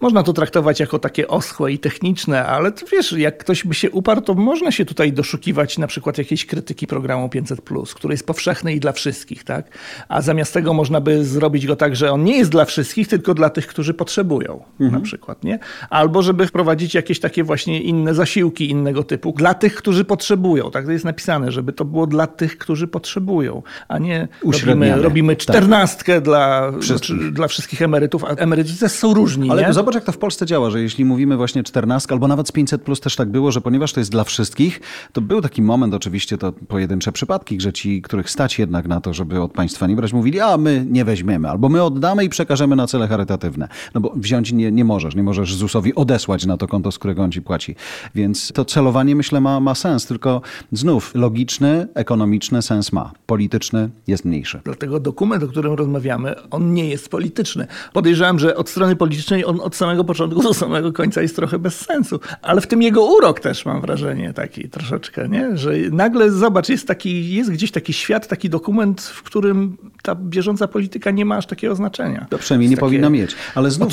można 0.00 0.22
to 0.22 0.32
traktować 0.32 0.80
jako 0.80 0.98
takie 0.98 1.28
oschłe 1.28 1.72
i 1.72 1.78
techniczne, 1.78 2.46
ale 2.46 2.72
to 2.72 2.86
wiesz, 2.92 3.12
jak 3.12 3.38
ktoś 3.38 3.64
by 3.64 3.74
się 3.74 3.90
uparł, 3.90 4.20
to 4.20 4.34
można 4.34 4.70
się 4.70 4.84
tutaj 4.84 5.12
doszukiwać 5.12 5.78
na 5.78 5.86
przykład 5.86 6.18
jakiejś 6.18 6.46
krytyki 6.46 6.86
programu 6.86 7.26
500+, 7.26 7.94
który 7.94 8.14
jest 8.14 8.26
powszechny 8.26 8.74
i 8.74 8.80
dla 8.80 8.92
wszystkich, 8.92 9.44
tak? 9.44 9.78
A 10.08 10.22
zamiast 10.22 10.54
tego 10.54 10.74
można 10.74 11.00
by 11.00 11.24
zrobić 11.24 11.66
go 11.66 11.76
tak, 11.76 11.96
że 11.96 12.12
on 12.12 12.24
nie 12.24 12.38
jest 12.38 12.50
dla 12.50 12.64
wszystkich, 12.64 13.08
tylko 13.08 13.34
dla 13.34 13.50
tych, 13.50 13.66
którzy 13.66 13.94
potrzebują, 13.94 14.62
mhm. 14.80 14.92
na 14.92 15.00
przykład, 15.00 15.44
nie? 15.44 15.58
Albo 15.90 16.22
żeby 16.22 16.46
wprowadzić 16.46 16.94
jakieś 16.94 17.20
takie 17.20 17.44
właśnie 17.44 17.82
inne 17.82 18.14
zasiłki 18.14 18.70
innego 18.70 19.02
typu 19.02 19.32
dla 19.32 19.54
tych, 19.54 19.74
którzy 19.74 20.04
potrzebują, 20.04 20.70
tak? 20.70 20.86
To 20.86 20.92
jest 20.92 21.04
napisane, 21.04 21.52
żeby 21.52 21.72
to 21.72 21.84
było 21.84 22.06
dla 22.06 22.26
tych, 22.26 22.58
którzy 22.58 22.88
potrzebują, 22.88 23.62
a 23.88 23.98
nie 23.98 24.28
robimy, 24.44 25.02
robimy 25.02 25.36
tak. 25.36 25.42
czternastkę 25.42 26.14
tak. 26.14 26.24
dla, 26.24 26.72
wszystkich. 26.80 27.32
dla 27.32 27.48
wszystkich 27.48 27.82
emerytów, 27.82 28.24
a 28.24 28.28
emeryci 28.28 28.88
są 28.88 29.14
różni, 29.14 29.50
Ale 29.50 29.62
nie? 29.62 29.72
Zobacz, 29.86 29.94
jak 29.94 30.04
to 30.04 30.12
w 30.12 30.18
Polsce 30.18 30.46
działa, 30.46 30.70
że 30.70 30.82
jeśli 30.82 31.04
mówimy 31.04 31.36
właśnie 31.36 31.62
14 31.62 32.12
albo 32.12 32.28
nawet 32.28 32.48
z 32.48 32.52
500 32.52 32.82
plus 32.82 33.00
też 33.00 33.16
tak 33.16 33.28
było, 33.28 33.52
że 33.52 33.60
ponieważ 33.60 33.92
to 33.92 34.00
jest 34.00 34.10
dla 34.10 34.24
wszystkich, 34.24 34.80
to 35.12 35.20
był 35.20 35.40
taki 35.40 35.62
moment, 35.62 35.94
oczywiście 35.94 36.38
to 36.38 36.52
pojedyncze 36.52 37.12
przypadki, 37.12 37.60
że 37.60 37.72
ci, 37.72 38.02
których 38.02 38.30
stać 38.30 38.58
jednak 38.58 38.88
na 38.88 39.00
to, 39.00 39.14
żeby 39.14 39.40
od 39.40 39.52
państwa 39.52 39.86
nie 39.86 39.96
brać, 39.96 40.12
mówili, 40.12 40.40
a 40.40 40.56
my 40.56 40.86
nie 40.90 41.04
weźmiemy, 41.04 41.50
albo 41.50 41.68
my 41.68 41.82
oddamy 41.82 42.24
i 42.24 42.28
przekażemy 42.28 42.76
na 42.76 42.86
cele 42.86 43.08
charytatywne. 43.08 43.68
No 43.94 44.00
bo 44.00 44.12
wziąć 44.16 44.52
nie, 44.52 44.72
nie 44.72 44.84
możesz, 44.84 45.14
nie 45.14 45.22
możesz 45.22 45.54
ZUS-owi 45.54 45.94
odesłać 45.94 46.46
na 46.46 46.56
to 46.56 46.68
konto, 46.68 46.92
z 46.92 46.98
którego 46.98 47.22
on 47.22 47.32
ci 47.32 47.42
płaci. 47.42 47.74
Więc 48.14 48.52
to 48.52 48.64
celowanie, 48.64 49.16
myślę, 49.16 49.40
ma, 49.40 49.60
ma 49.60 49.74
sens, 49.74 50.06
tylko 50.06 50.40
znów 50.72 51.14
logiczny, 51.14 51.88
ekonomiczny 51.94 52.62
sens 52.62 52.92
ma. 52.92 53.12
Polityczny 53.26 53.90
jest 54.06 54.24
mniejszy. 54.24 54.60
Dlatego 54.64 55.00
dokument, 55.00 55.42
o 55.42 55.48
którym 55.48 55.72
rozmawiamy, 55.72 56.34
on 56.50 56.74
nie 56.74 56.88
jest 56.88 57.08
polityczny. 57.08 57.66
Podejrzewam, 57.92 58.38
że 58.38 58.56
od 58.56 58.68
strony 58.68 58.96
politycznej 58.96 59.44
on 59.44 59.60
od 59.60 59.75
od 59.76 59.78
samego 59.78 60.04
początku 60.04 60.42
do 60.42 60.54
samego 60.54 60.92
końca 60.92 61.22
jest 61.22 61.36
trochę 61.36 61.58
bez 61.58 61.80
sensu. 61.80 62.20
Ale 62.42 62.60
w 62.60 62.66
tym 62.66 62.82
jego 62.82 63.04
urok 63.04 63.40
też 63.40 63.66
mam 63.66 63.80
wrażenie 63.80 64.32
taki 64.32 64.68
troszeczkę, 64.68 65.28
nie? 65.28 65.56
że 65.56 65.72
nagle 65.92 66.30
zobacz, 66.30 66.68
jest, 66.68 66.88
taki, 66.88 67.34
jest 67.34 67.52
gdzieś 67.52 67.70
taki 67.70 67.92
świat, 67.92 68.28
taki 68.28 68.50
dokument, 68.50 69.00
w 69.00 69.22
którym 69.22 69.76
ta 70.02 70.14
bieżąca 70.14 70.68
polityka 70.68 71.10
nie 71.10 71.24
ma 71.24 71.36
aż 71.36 71.46
takiego 71.46 71.74
znaczenia. 71.74 72.26
To 72.30 72.38
przynajmniej 72.38 72.70
nie 72.70 72.76
powinna 72.76 73.10
mieć. 73.10 73.36
Ale 73.54 73.70
znów, 73.70 73.92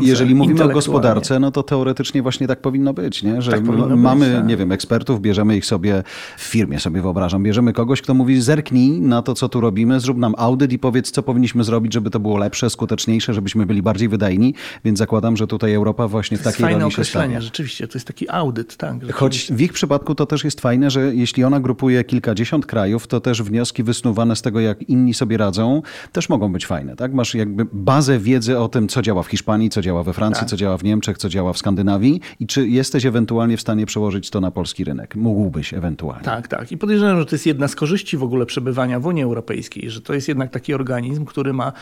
jeżeli 0.00 0.34
mówimy 0.34 0.64
o 0.64 0.68
gospodarce, 0.68 1.38
no 1.38 1.50
to 1.50 1.62
teoretycznie 1.62 2.22
właśnie 2.22 2.46
tak 2.46 2.60
powinno 2.60 2.94
być, 2.94 3.22
nie? 3.22 3.42
że 3.42 3.50
tak 3.50 3.64
mamy, 3.96 4.26
być, 4.26 4.34
tak. 4.34 4.46
nie 4.46 4.56
wiem, 4.56 4.72
ekspertów, 4.72 5.20
bierzemy 5.20 5.56
ich 5.56 5.66
sobie 5.66 6.02
w 6.36 6.42
firmie, 6.42 6.80
sobie 6.80 7.02
wyobrażam, 7.02 7.42
bierzemy 7.42 7.72
kogoś, 7.72 8.02
kto 8.02 8.14
mówi 8.14 8.40
zerknij 8.40 9.00
na 9.00 9.22
to, 9.22 9.34
co 9.34 9.48
tu 9.48 9.60
robimy, 9.60 10.00
zrób 10.00 10.18
nam 10.18 10.34
audyt 10.38 10.72
i 10.72 10.78
powiedz, 10.78 11.10
co 11.10 11.22
powinniśmy 11.22 11.64
zrobić, 11.64 11.92
żeby 11.92 12.10
to 12.10 12.20
było 12.20 12.38
lepsze, 12.38 12.70
skuteczniejsze, 12.70 13.34
żebyśmy 13.34 13.66
byli 13.66 13.82
bardziej 13.82 14.08
wydajni, 14.08 14.54
więc 14.84 15.00
zakładam, 15.14 15.36
że 15.36 15.46
tutaj 15.46 15.74
Europa 15.74 16.08
właśnie 16.08 16.38
w 16.38 16.42
takiej 16.42 16.66
roli 16.66 16.92
się 16.92 17.04
stawia. 17.04 17.40
rzeczywiście, 17.40 17.88
to 17.88 17.98
jest 17.98 18.06
taki 18.06 18.30
audyt. 18.30 18.76
Tak, 18.76 19.12
Choć 19.12 19.52
w 19.52 19.60
ich 19.60 19.72
przypadku 19.72 20.14
to 20.14 20.26
też 20.26 20.44
jest 20.44 20.60
fajne, 20.60 20.90
że 20.90 21.14
jeśli 21.14 21.44
ona 21.44 21.60
grupuje 21.60 22.04
kilkadziesiąt 22.04 22.66
krajów, 22.66 23.06
to 23.06 23.20
też 23.20 23.42
wnioski 23.42 23.82
wysnuwane 23.82 24.36
z 24.36 24.42
tego, 24.42 24.60
jak 24.60 24.82
inni 24.82 25.14
sobie 25.14 25.36
radzą, 25.36 25.82
też 26.12 26.28
mogą 26.28 26.52
być 26.52 26.66
fajne. 26.66 26.96
Tak? 26.96 27.12
Masz 27.12 27.34
jakby 27.34 27.66
bazę 27.72 28.18
wiedzy 28.18 28.58
o 28.58 28.68
tym, 28.68 28.88
co 28.88 29.02
działa 29.02 29.22
w 29.22 29.26
Hiszpanii, 29.26 29.70
co 29.70 29.82
działa 29.82 30.02
we 30.02 30.12
Francji, 30.12 30.40
tak. 30.40 30.48
co 30.48 30.56
działa 30.56 30.78
w 30.78 30.84
Niemczech, 30.84 31.18
co 31.18 31.28
działa 31.28 31.52
w 31.52 31.58
Skandynawii 31.58 32.20
i 32.40 32.46
czy 32.46 32.68
jesteś 32.68 33.06
ewentualnie 33.06 33.56
w 33.56 33.60
stanie 33.60 33.86
przełożyć 33.86 34.30
to 34.30 34.40
na 34.40 34.50
polski 34.50 34.84
rynek. 34.84 35.16
Mógłbyś 35.16 35.74
ewentualnie. 35.74 36.24
Tak, 36.24 36.48
tak. 36.48 36.72
I 36.72 36.78
podejrzewam, 36.78 37.18
że 37.18 37.26
to 37.26 37.34
jest 37.34 37.46
jedna 37.46 37.68
z 37.68 37.74
korzyści 37.74 38.16
w 38.16 38.22
ogóle 38.22 38.46
przebywania 38.46 39.00
w 39.00 39.06
Unii 39.06 39.22
Europejskiej, 39.22 39.90
że 39.90 40.00
to 40.00 40.14
jest 40.14 40.28
jednak 40.28 40.50
taki 40.50 40.74
organizm, 40.74 41.24
który 41.24 41.52
ma 41.52 41.72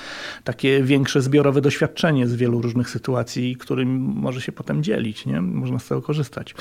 takie 0.45 0.83
większe 0.83 1.23
zbiorowe 1.23 1.61
doświadczenie 1.61 2.27
z 2.27 2.35
wielu 2.35 2.62
różnych 2.62 2.91
sytuacji, 2.91 3.22
którym 3.59 3.88
może 3.99 4.41
się 4.41 4.52
potem 4.52 4.83
dzielić. 4.83 5.26
Nie? 5.26 5.41
Można 5.41 5.79
z 5.79 5.88
tego 5.88 6.02
korzystać. 6.02 6.55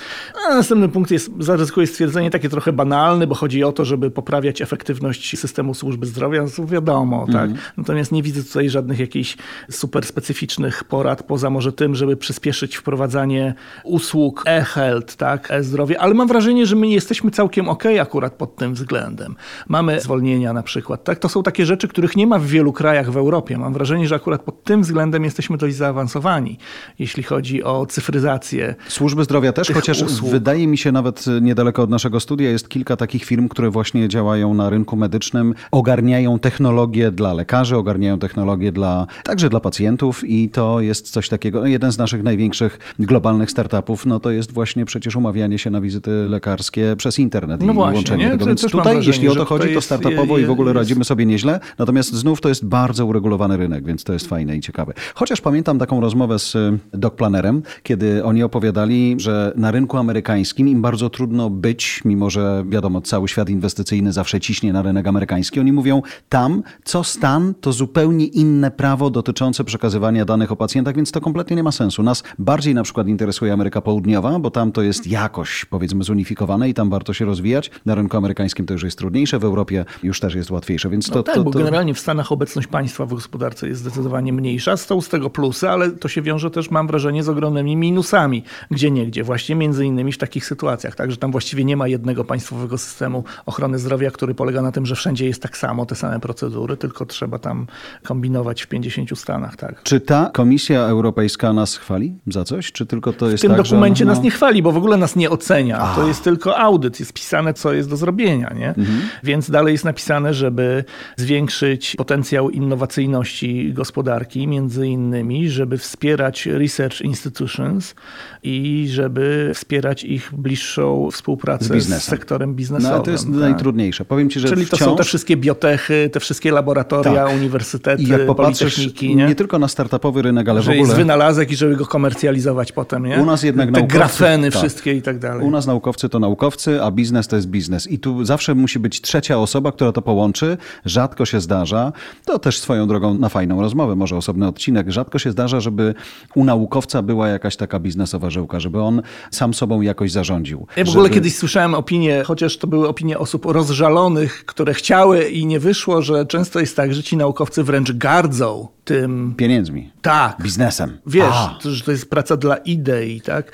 A 0.50 0.56
następny 0.56 0.89
punkt 0.89 1.12
jest, 1.12 1.32
zaryzykuję 1.39 1.88
stwierdzenie 1.88 2.30
takie 2.30 2.50
trochę 2.50 2.74
banalne, 2.74 3.27
bo 3.27 3.36
chodzi 3.36 3.63
o 3.63 3.72
to, 3.72 3.86
żeby 3.86 4.12
poprawiać 4.12 4.62
efektywność 4.62 5.39
systemu 5.39 5.74
służby 5.74 6.06
zdrowia. 6.06 6.44
No, 6.58 6.65
wiadomo, 6.65 7.25
tak. 7.25 7.50
Mhm. 7.50 7.58
Natomiast 7.77 8.12
nie 8.12 8.24
widzę 8.24 8.44
tutaj 8.44 8.70
żadnych 8.70 9.00
jakichś 9.00 9.38
super 9.72 10.06
specyficznych 10.06 10.84
porad, 10.84 11.24
poza 11.24 11.50
może 11.50 11.74
tym, 11.74 11.96
żeby 11.96 12.18
przyspieszyć 12.18 12.75
wprowadzanie 12.75 13.53
usług 13.84 14.44
e-health, 14.46 15.15
tak, 15.15 15.51
e-zdrowie, 15.51 16.00
ale 16.01 16.13
mam 16.13 16.27
wrażenie, 16.27 16.65
że 16.65 16.75
my 16.75 16.88
jesteśmy 16.88 17.32
całkiem 17.32 17.70
ok 17.70 17.84
akurat 18.01 18.34
pod 18.34 18.56
tym 18.56 18.74
względem. 18.74 19.36
Mamy 19.68 20.01
zwolnienia 20.01 20.53
na 20.53 20.63
przykład, 20.63 21.03
tak? 21.03 21.20
To 21.20 21.30
są 21.30 21.44
takie 21.44 21.65
rzeczy, 21.65 21.88
których 21.88 22.15
nie 22.15 22.27
ma 22.27 22.39
w 22.39 22.46
wielu 22.46 22.74
krajach 22.74 23.12
w 23.12 23.18
Europie. 23.18 23.58
Mam 23.58 23.74
wrażenie, 23.74 24.08
że 24.08 24.15
akurat 24.15 24.41
pod 24.41 24.63
tym 24.63 24.82
względem 24.82 25.24
jesteśmy 25.24 25.58
dość 25.58 25.75
zaawansowani, 25.75 26.50
jeśli 27.00 27.24
chodzi 27.24 27.63
o 27.63 27.86
cyfryzację. 27.86 28.75
Służby 28.88 29.24
zdrowia 29.24 29.53
też, 29.53 29.72
chociaż 29.72 30.01
usług. 30.01 30.31
wydaje 30.31 30.67
mi 30.67 30.77
się 30.77 30.91
nawet 30.91 31.25
niedaleko 31.41 31.84
od 31.84 31.89
naszego 31.89 32.20
studia 32.20 32.50
jest 32.50 32.70
kilka 32.70 32.96
takich 32.96 33.24
firm, 33.24 33.48
które 33.48 33.70
właśnie 33.70 34.10
działają 34.10 34.53
na 34.53 34.70
rynku 34.70 34.96
medycznym, 34.96 35.53
ogarniają 35.72 36.39
technologię 36.39 37.12
dla 37.12 37.34
lekarzy, 37.34 37.77
ogarniają 37.77 38.20
technologię 38.20 38.72
dla, 38.72 39.08
także 39.24 39.50
dla 39.50 39.60
pacjentów 39.60 40.29
i 40.29 40.50
to 40.50 40.81
jest 40.81 41.10
coś 41.10 41.29
takiego. 41.29 41.65
Jeden 41.65 41.91
z 41.91 41.98
naszych 41.98 42.24
największych 42.24 42.79
globalnych 43.00 43.51
startupów, 43.51 44.05
no 44.05 44.20
to 44.20 44.31
jest 44.31 44.51
właśnie 44.51 44.86
przecież 44.86 45.15
umawianie 45.15 45.60
się 45.60 45.70
na 45.70 45.81
wizyty 45.81 46.12
lekarskie 46.29 46.96
przez 46.98 47.20
internet 47.20 47.62
no 47.62 47.74
i 47.74 47.75
właśnie, 47.75 47.96
łączenie 47.96 48.25
nie? 48.25 48.31
tego. 48.31 48.46
Więc 48.46 48.62
tutaj, 48.62 48.84
wrażenie, 48.84 49.08
jeśli 49.08 49.29
o 49.29 49.36
to 49.36 49.46
chodzi, 49.46 49.74
to 49.74 49.81
startupowo 49.81 50.38
jest, 50.38 50.43
i 50.43 50.48
w 50.48 50.51
ogóle 50.51 50.74
radzimy 50.74 51.03
sobie 51.03 51.25
nieźle. 51.25 51.60
Natomiast 51.77 52.13
znów 52.13 52.41
to 52.41 52.50
jest 52.50 52.65
bardzo 52.65 53.05
uregulowany 53.05 53.58
rynek, 53.58 53.86
więc 53.86 54.03
to 54.03 54.13
jest 54.13 54.27
fajne 54.27 54.58
i 54.58 54.60
ciekawe. 54.60 54.93
Chociaż 55.15 55.41
pamiętam 55.41 55.79
taką 55.79 56.01
rozmowę 56.01 56.39
z 56.41 56.55
y, 56.55 56.79
Doc 56.93 57.13
Planerem, 57.13 57.63
kiedy 57.83 58.24
oni 58.24 58.43
opowiadali, 58.43 59.15
że 59.17 59.53
na 59.55 59.71
rynku 59.71 59.98
amerykańskim 59.98 60.67
im 60.67 60.81
bardzo 60.81 61.10
trudno 61.10 61.50
być, 61.50 62.01
mimo 62.05 62.29
że 62.29 62.63
wiadomo, 62.69 63.01
cały 63.01 63.27
świat 63.27 63.50
inwestycyjny 63.50 64.13
zawsze 64.13 64.39
ciśnie 64.39 64.74
na 64.74 64.81
rynek 64.81 65.07
amerykański. 65.07 65.60
Oni 65.60 65.74
mówią, 65.74 66.01
tam 66.29 66.63
co 66.83 67.03
stan, 67.03 67.53
to 67.62 67.74
zupełnie 67.74 68.25
inne 68.25 68.71
prawo 68.71 69.10
dotyczące 69.10 69.63
przekazywania 69.63 70.25
danych 70.25 70.51
o 70.51 70.55
pacjentach, 70.55 70.95
więc 70.95 71.12
to 71.12 71.21
kompletnie 71.21 71.55
nie 71.55 71.63
ma 71.63 71.71
sensu. 71.71 72.03
Nas 72.03 72.24
bardziej 72.39 72.75
na 72.75 72.83
przykład 72.83 73.07
interesuje 73.07 73.53
Ameryka 73.53 73.81
Południowa, 73.81 74.39
bo 74.39 74.51
tam 74.51 74.71
to 74.71 74.81
jest 74.81 75.07
jakoś, 75.07 75.65
powiedzmy, 75.65 76.03
zunifikowane 76.03 76.69
i 76.69 76.74
tam 76.74 76.89
warto 76.89 77.13
się 77.13 77.25
rozwijać. 77.25 77.71
Na 77.86 77.95
rynku 77.95 78.17
amerykańskim 78.17 78.65
to 78.65 78.74
już 78.74 78.83
jest 78.83 78.98
trudniejsze, 78.98 79.39
w 79.39 79.43
Europie 79.43 79.86
już 80.03 80.19
też 80.19 80.36
jest 80.36 80.51
łatwiejsze, 80.51 80.89
więc 80.89 81.10
to... 81.10 81.15
No 81.15 81.24
tak, 81.24 81.36
to, 81.36 81.43
bo 81.43 81.51
generalnie 81.51 81.93
w 81.93 82.00
Stanach 82.00 82.31
obecność 82.31 82.67
państwa 82.67 83.05
w 83.05 83.13
gospodarce 83.13 83.67
jest 83.67 83.81
zdecydowanie 83.81 84.33
mniejsza. 84.33 84.77
Są 84.77 85.01
z 85.01 85.10
tego 85.10 85.29
plusy, 85.29 85.69
ale 85.69 85.91
to 85.91 86.07
się 86.07 86.21
wiąże 86.21 86.30
też, 86.53 86.71
mam 86.71 86.88
wrażenie, 86.88 87.23
z 87.23 87.29
ogromnymi 87.29 87.75
minusami, 87.75 88.43
gdzie 88.71 88.91
niegdzie. 88.91 89.23
Właśnie 89.23 89.55
między 89.55 89.85
innymi 89.85 90.11
w 90.11 90.17
takich 90.17 90.45
sytuacjach, 90.45 90.95
tak, 90.95 91.11
że 91.11 91.17
tam 91.17 91.31
właściwie 91.31 91.65
nie 91.65 91.77
ma 91.77 91.88
jednego 91.88 92.23
państwowego 92.23 92.77
systemu 92.77 93.23
ochrony 93.45 93.79
zdrowia, 93.79 94.11
który 94.11 94.35
polega 94.35 94.61
na 94.61 94.71
tym, 94.71 94.85
że 94.85 94.95
wszędzie 94.95 95.25
jest 95.25 95.41
tak 95.41 95.57
samo, 95.57 95.85
te 95.85 95.95
same 95.95 96.19
procedury, 96.19 96.77
tylko 96.77 97.05
trzeba 97.05 97.39
tam 97.39 97.67
kombinować 98.03 98.61
w 98.61 98.67
50 98.67 99.19
stanach. 99.19 99.55
Tak. 99.55 99.83
Czy 99.83 100.00
ta 100.00 100.29
Komisja 100.33 100.79
Europejska 100.81 101.53
nas 101.53 101.77
chwali 101.77 102.15
za 102.27 102.43
coś, 102.43 102.71
czy 102.71 102.85
tylko 102.85 103.13
to 103.13 103.29
jest 103.29 103.43
W 103.43 103.47
tym 103.47 103.55
tak, 103.55 103.61
dokumencie 103.61 104.05
no... 104.05 104.11
nas 104.11 104.23
nie 104.23 104.31
chwali, 104.31 104.63
bo 104.63 104.71
w 104.71 104.77
ogóle 104.77 104.97
nas 104.97 105.15
nie 105.15 105.29
ocenia. 105.29 105.77
A. 105.79 105.95
To 105.95 106.07
jest 106.07 106.23
tylko 106.23 106.57
audyt, 106.57 107.00
jest 107.00 107.13
pisane, 107.13 107.53
co 107.53 107.73
jest 107.73 107.89
do 107.89 107.97
zrobienia. 107.97 108.53
Nie? 108.55 108.67
Mhm. 108.67 109.01
Więc 109.23 109.50
dalej 109.50 109.71
jest 109.71 109.85
napisane, 109.85 110.33
żeby 110.33 110.83
zwiększyć 111.17 111.95
potencjał 111.95 112.50
innowacyjności 112.50 113.73
gospodarki, 113.73 114.47
między 114.47 114.88
innymi, 114.88 115.50
żeby 115.50 115.77
wspierać 115.77 116.21
research 116.46 117.01
institutions 117.01 117.96
i 118.44 118.88
żeby 118.90 119.51
wspierać 119.54 120.04
ich 120.04 120.32
bliższą 120.34 121.10
współpracę 121.12 121.82
z, 121.82 121.88
z 121.88 122.04
sektorem 122.04 122.56
biznesowym. 122.56 122.98
No, 122.98 123.04
to 123.04 123.12
jest 123.12 123.25
tak. 123.25 123.34
najtrudniejsze. 123.34 124.06
Powiem 124.06 124.30
ci, 124.30 124.40
że 124.40 124.48
Czyli 124.48 124.66
wciąż... 124.66 124.80
to 124.80 124.86
są 124.86 124.96
te 124.96 125.04
wszystkie 125.04 125.38
biotechy, 125.38 126.10
te 126.13 126.20
wszystkie 126.20 126.51
laboratoria, 126.51 127.25
tak. 127.25 127.36
uniwersytety, 127.36 128.04
I 128.04 128.08
jak 128.08 128.25
popatrzysz 128.25 129.01
nie? 129.01 129.16
nie 129.16 129.36
tylko 129.36 129.60
na 129.60 129.68
startupowy 129.68 130.22
rynek, 130.22 130.50
ale 130.50 130.62
że 130.62 130.66
w 130.66 130.70
ogóle... 130.70 130.88
jest 130.88 130.96
wynalazek 130.96 131.51
i 131.51 131.56
żeby 131.56 131.75
go 131.75 131.86
komercjalizować 131.86 132.72
potem, 132.72 133.06
nie? 133.06 133.22
U 133.22 133.25
nas 133.25 133.44
jednak 133.44 133.68
Te 133.68 133.72
naukowcy... 133.72 133.98
grafeny 133.98 134.51
tak. 134.51 134.60
wszystkie 134.60 134.94
i 134.94 135.01
tak 135.01 135.20
dalej. 135.20 135.48
U 135.48 135.51
nas 135.51 135.68
naukowcy 135.68 136.10
to 136.10 136.20
naukowcy, 136.20 136.84
a 136.84 136.92
biznes 136.92 137.28
to 137.28 137.36
jest 137.36 137.48
biznes. 137.48 137.88
I 137.92 138.00
tu 138.00 138.25
zawsze 138.25 138.56
musi 138.56 138.80
być 138.80 139.01
trzecia 139.01 139.38
osoba, 139.38 139.72
która 139.72 139.92
to 139.92 140.01
połączy. 140.01 140.58
Rzadko 140.86 141.25
się 141.25 141.42
zdarza. 141.42 141.92
To 142.25 142.40
też 142.40 142.60
swoją 142.60 142.88
drogą 142.88 143.13
na 143.13 143.30
fajną 143.30 143.62
rozmowę, 143.62 143.96
może 143.96 144.18
osobny 144.18 144.48
odcinek. 144.48 144.92
Rzadko 144.92 145.20
się 145.20 145.32
zdarza, 145.32 145.60
żeby 145.60 145.94
u 146.36 146.43
naukowca 146.43 147.01
była 147.01 147.27
jakaś 147.27 147.55
taka 147.55 147.79
biznesowa 147.79 148.29
żyłka, 148.29 148.60
żeby 148.60 148.81
on 148.81 149.01
sam 149.31 149.53
sobą 149.53 149.81
jakoś 149.81 150.12
zarządził. 150.12 150.67
Ja 150.75 150.86
w 150.86 150.89
ogóle 150.89 151.10
kiedyś 151.10 151.36
słyszałem 151.36 151.74
opinie, 151.74 152.24
chociaż 152.25 152.58
to 152.58 152.67
były 152.67 152.88
opinie 152.88 153.20
osób 153.20 153.46
rozżalonych, 153.46 154.46
które 154.46 154.74
chciały 154.74 155.29
i 155.29 155.46
nie 155.46 155.60
wyszło, 155.60 156.01
że 156.01 156.25
często 156.25 156.60
jest 156.60 156.75
tak, 156.75 156.93
że 156.93 157.03
ci 157.03 157.17
naukowcy 157.17 157.63
wręcz 157.63 157.91
gardzą 157.91 158.67
tym... 158.91 159.33
Pieniędzmi. 159.38 159.91
Tak. 160.01 160.41
Biznesem. 160.41 160.98
Wiesz, 161.07 161.36
to, 161.62 161.71
że 161.71 161.83
to 161.83 161.91
jest 161.91 162.10
praca 162.10 162.38
dla 162.38 162.57
idei, 162.57 163.21
tak? 163.21 163.51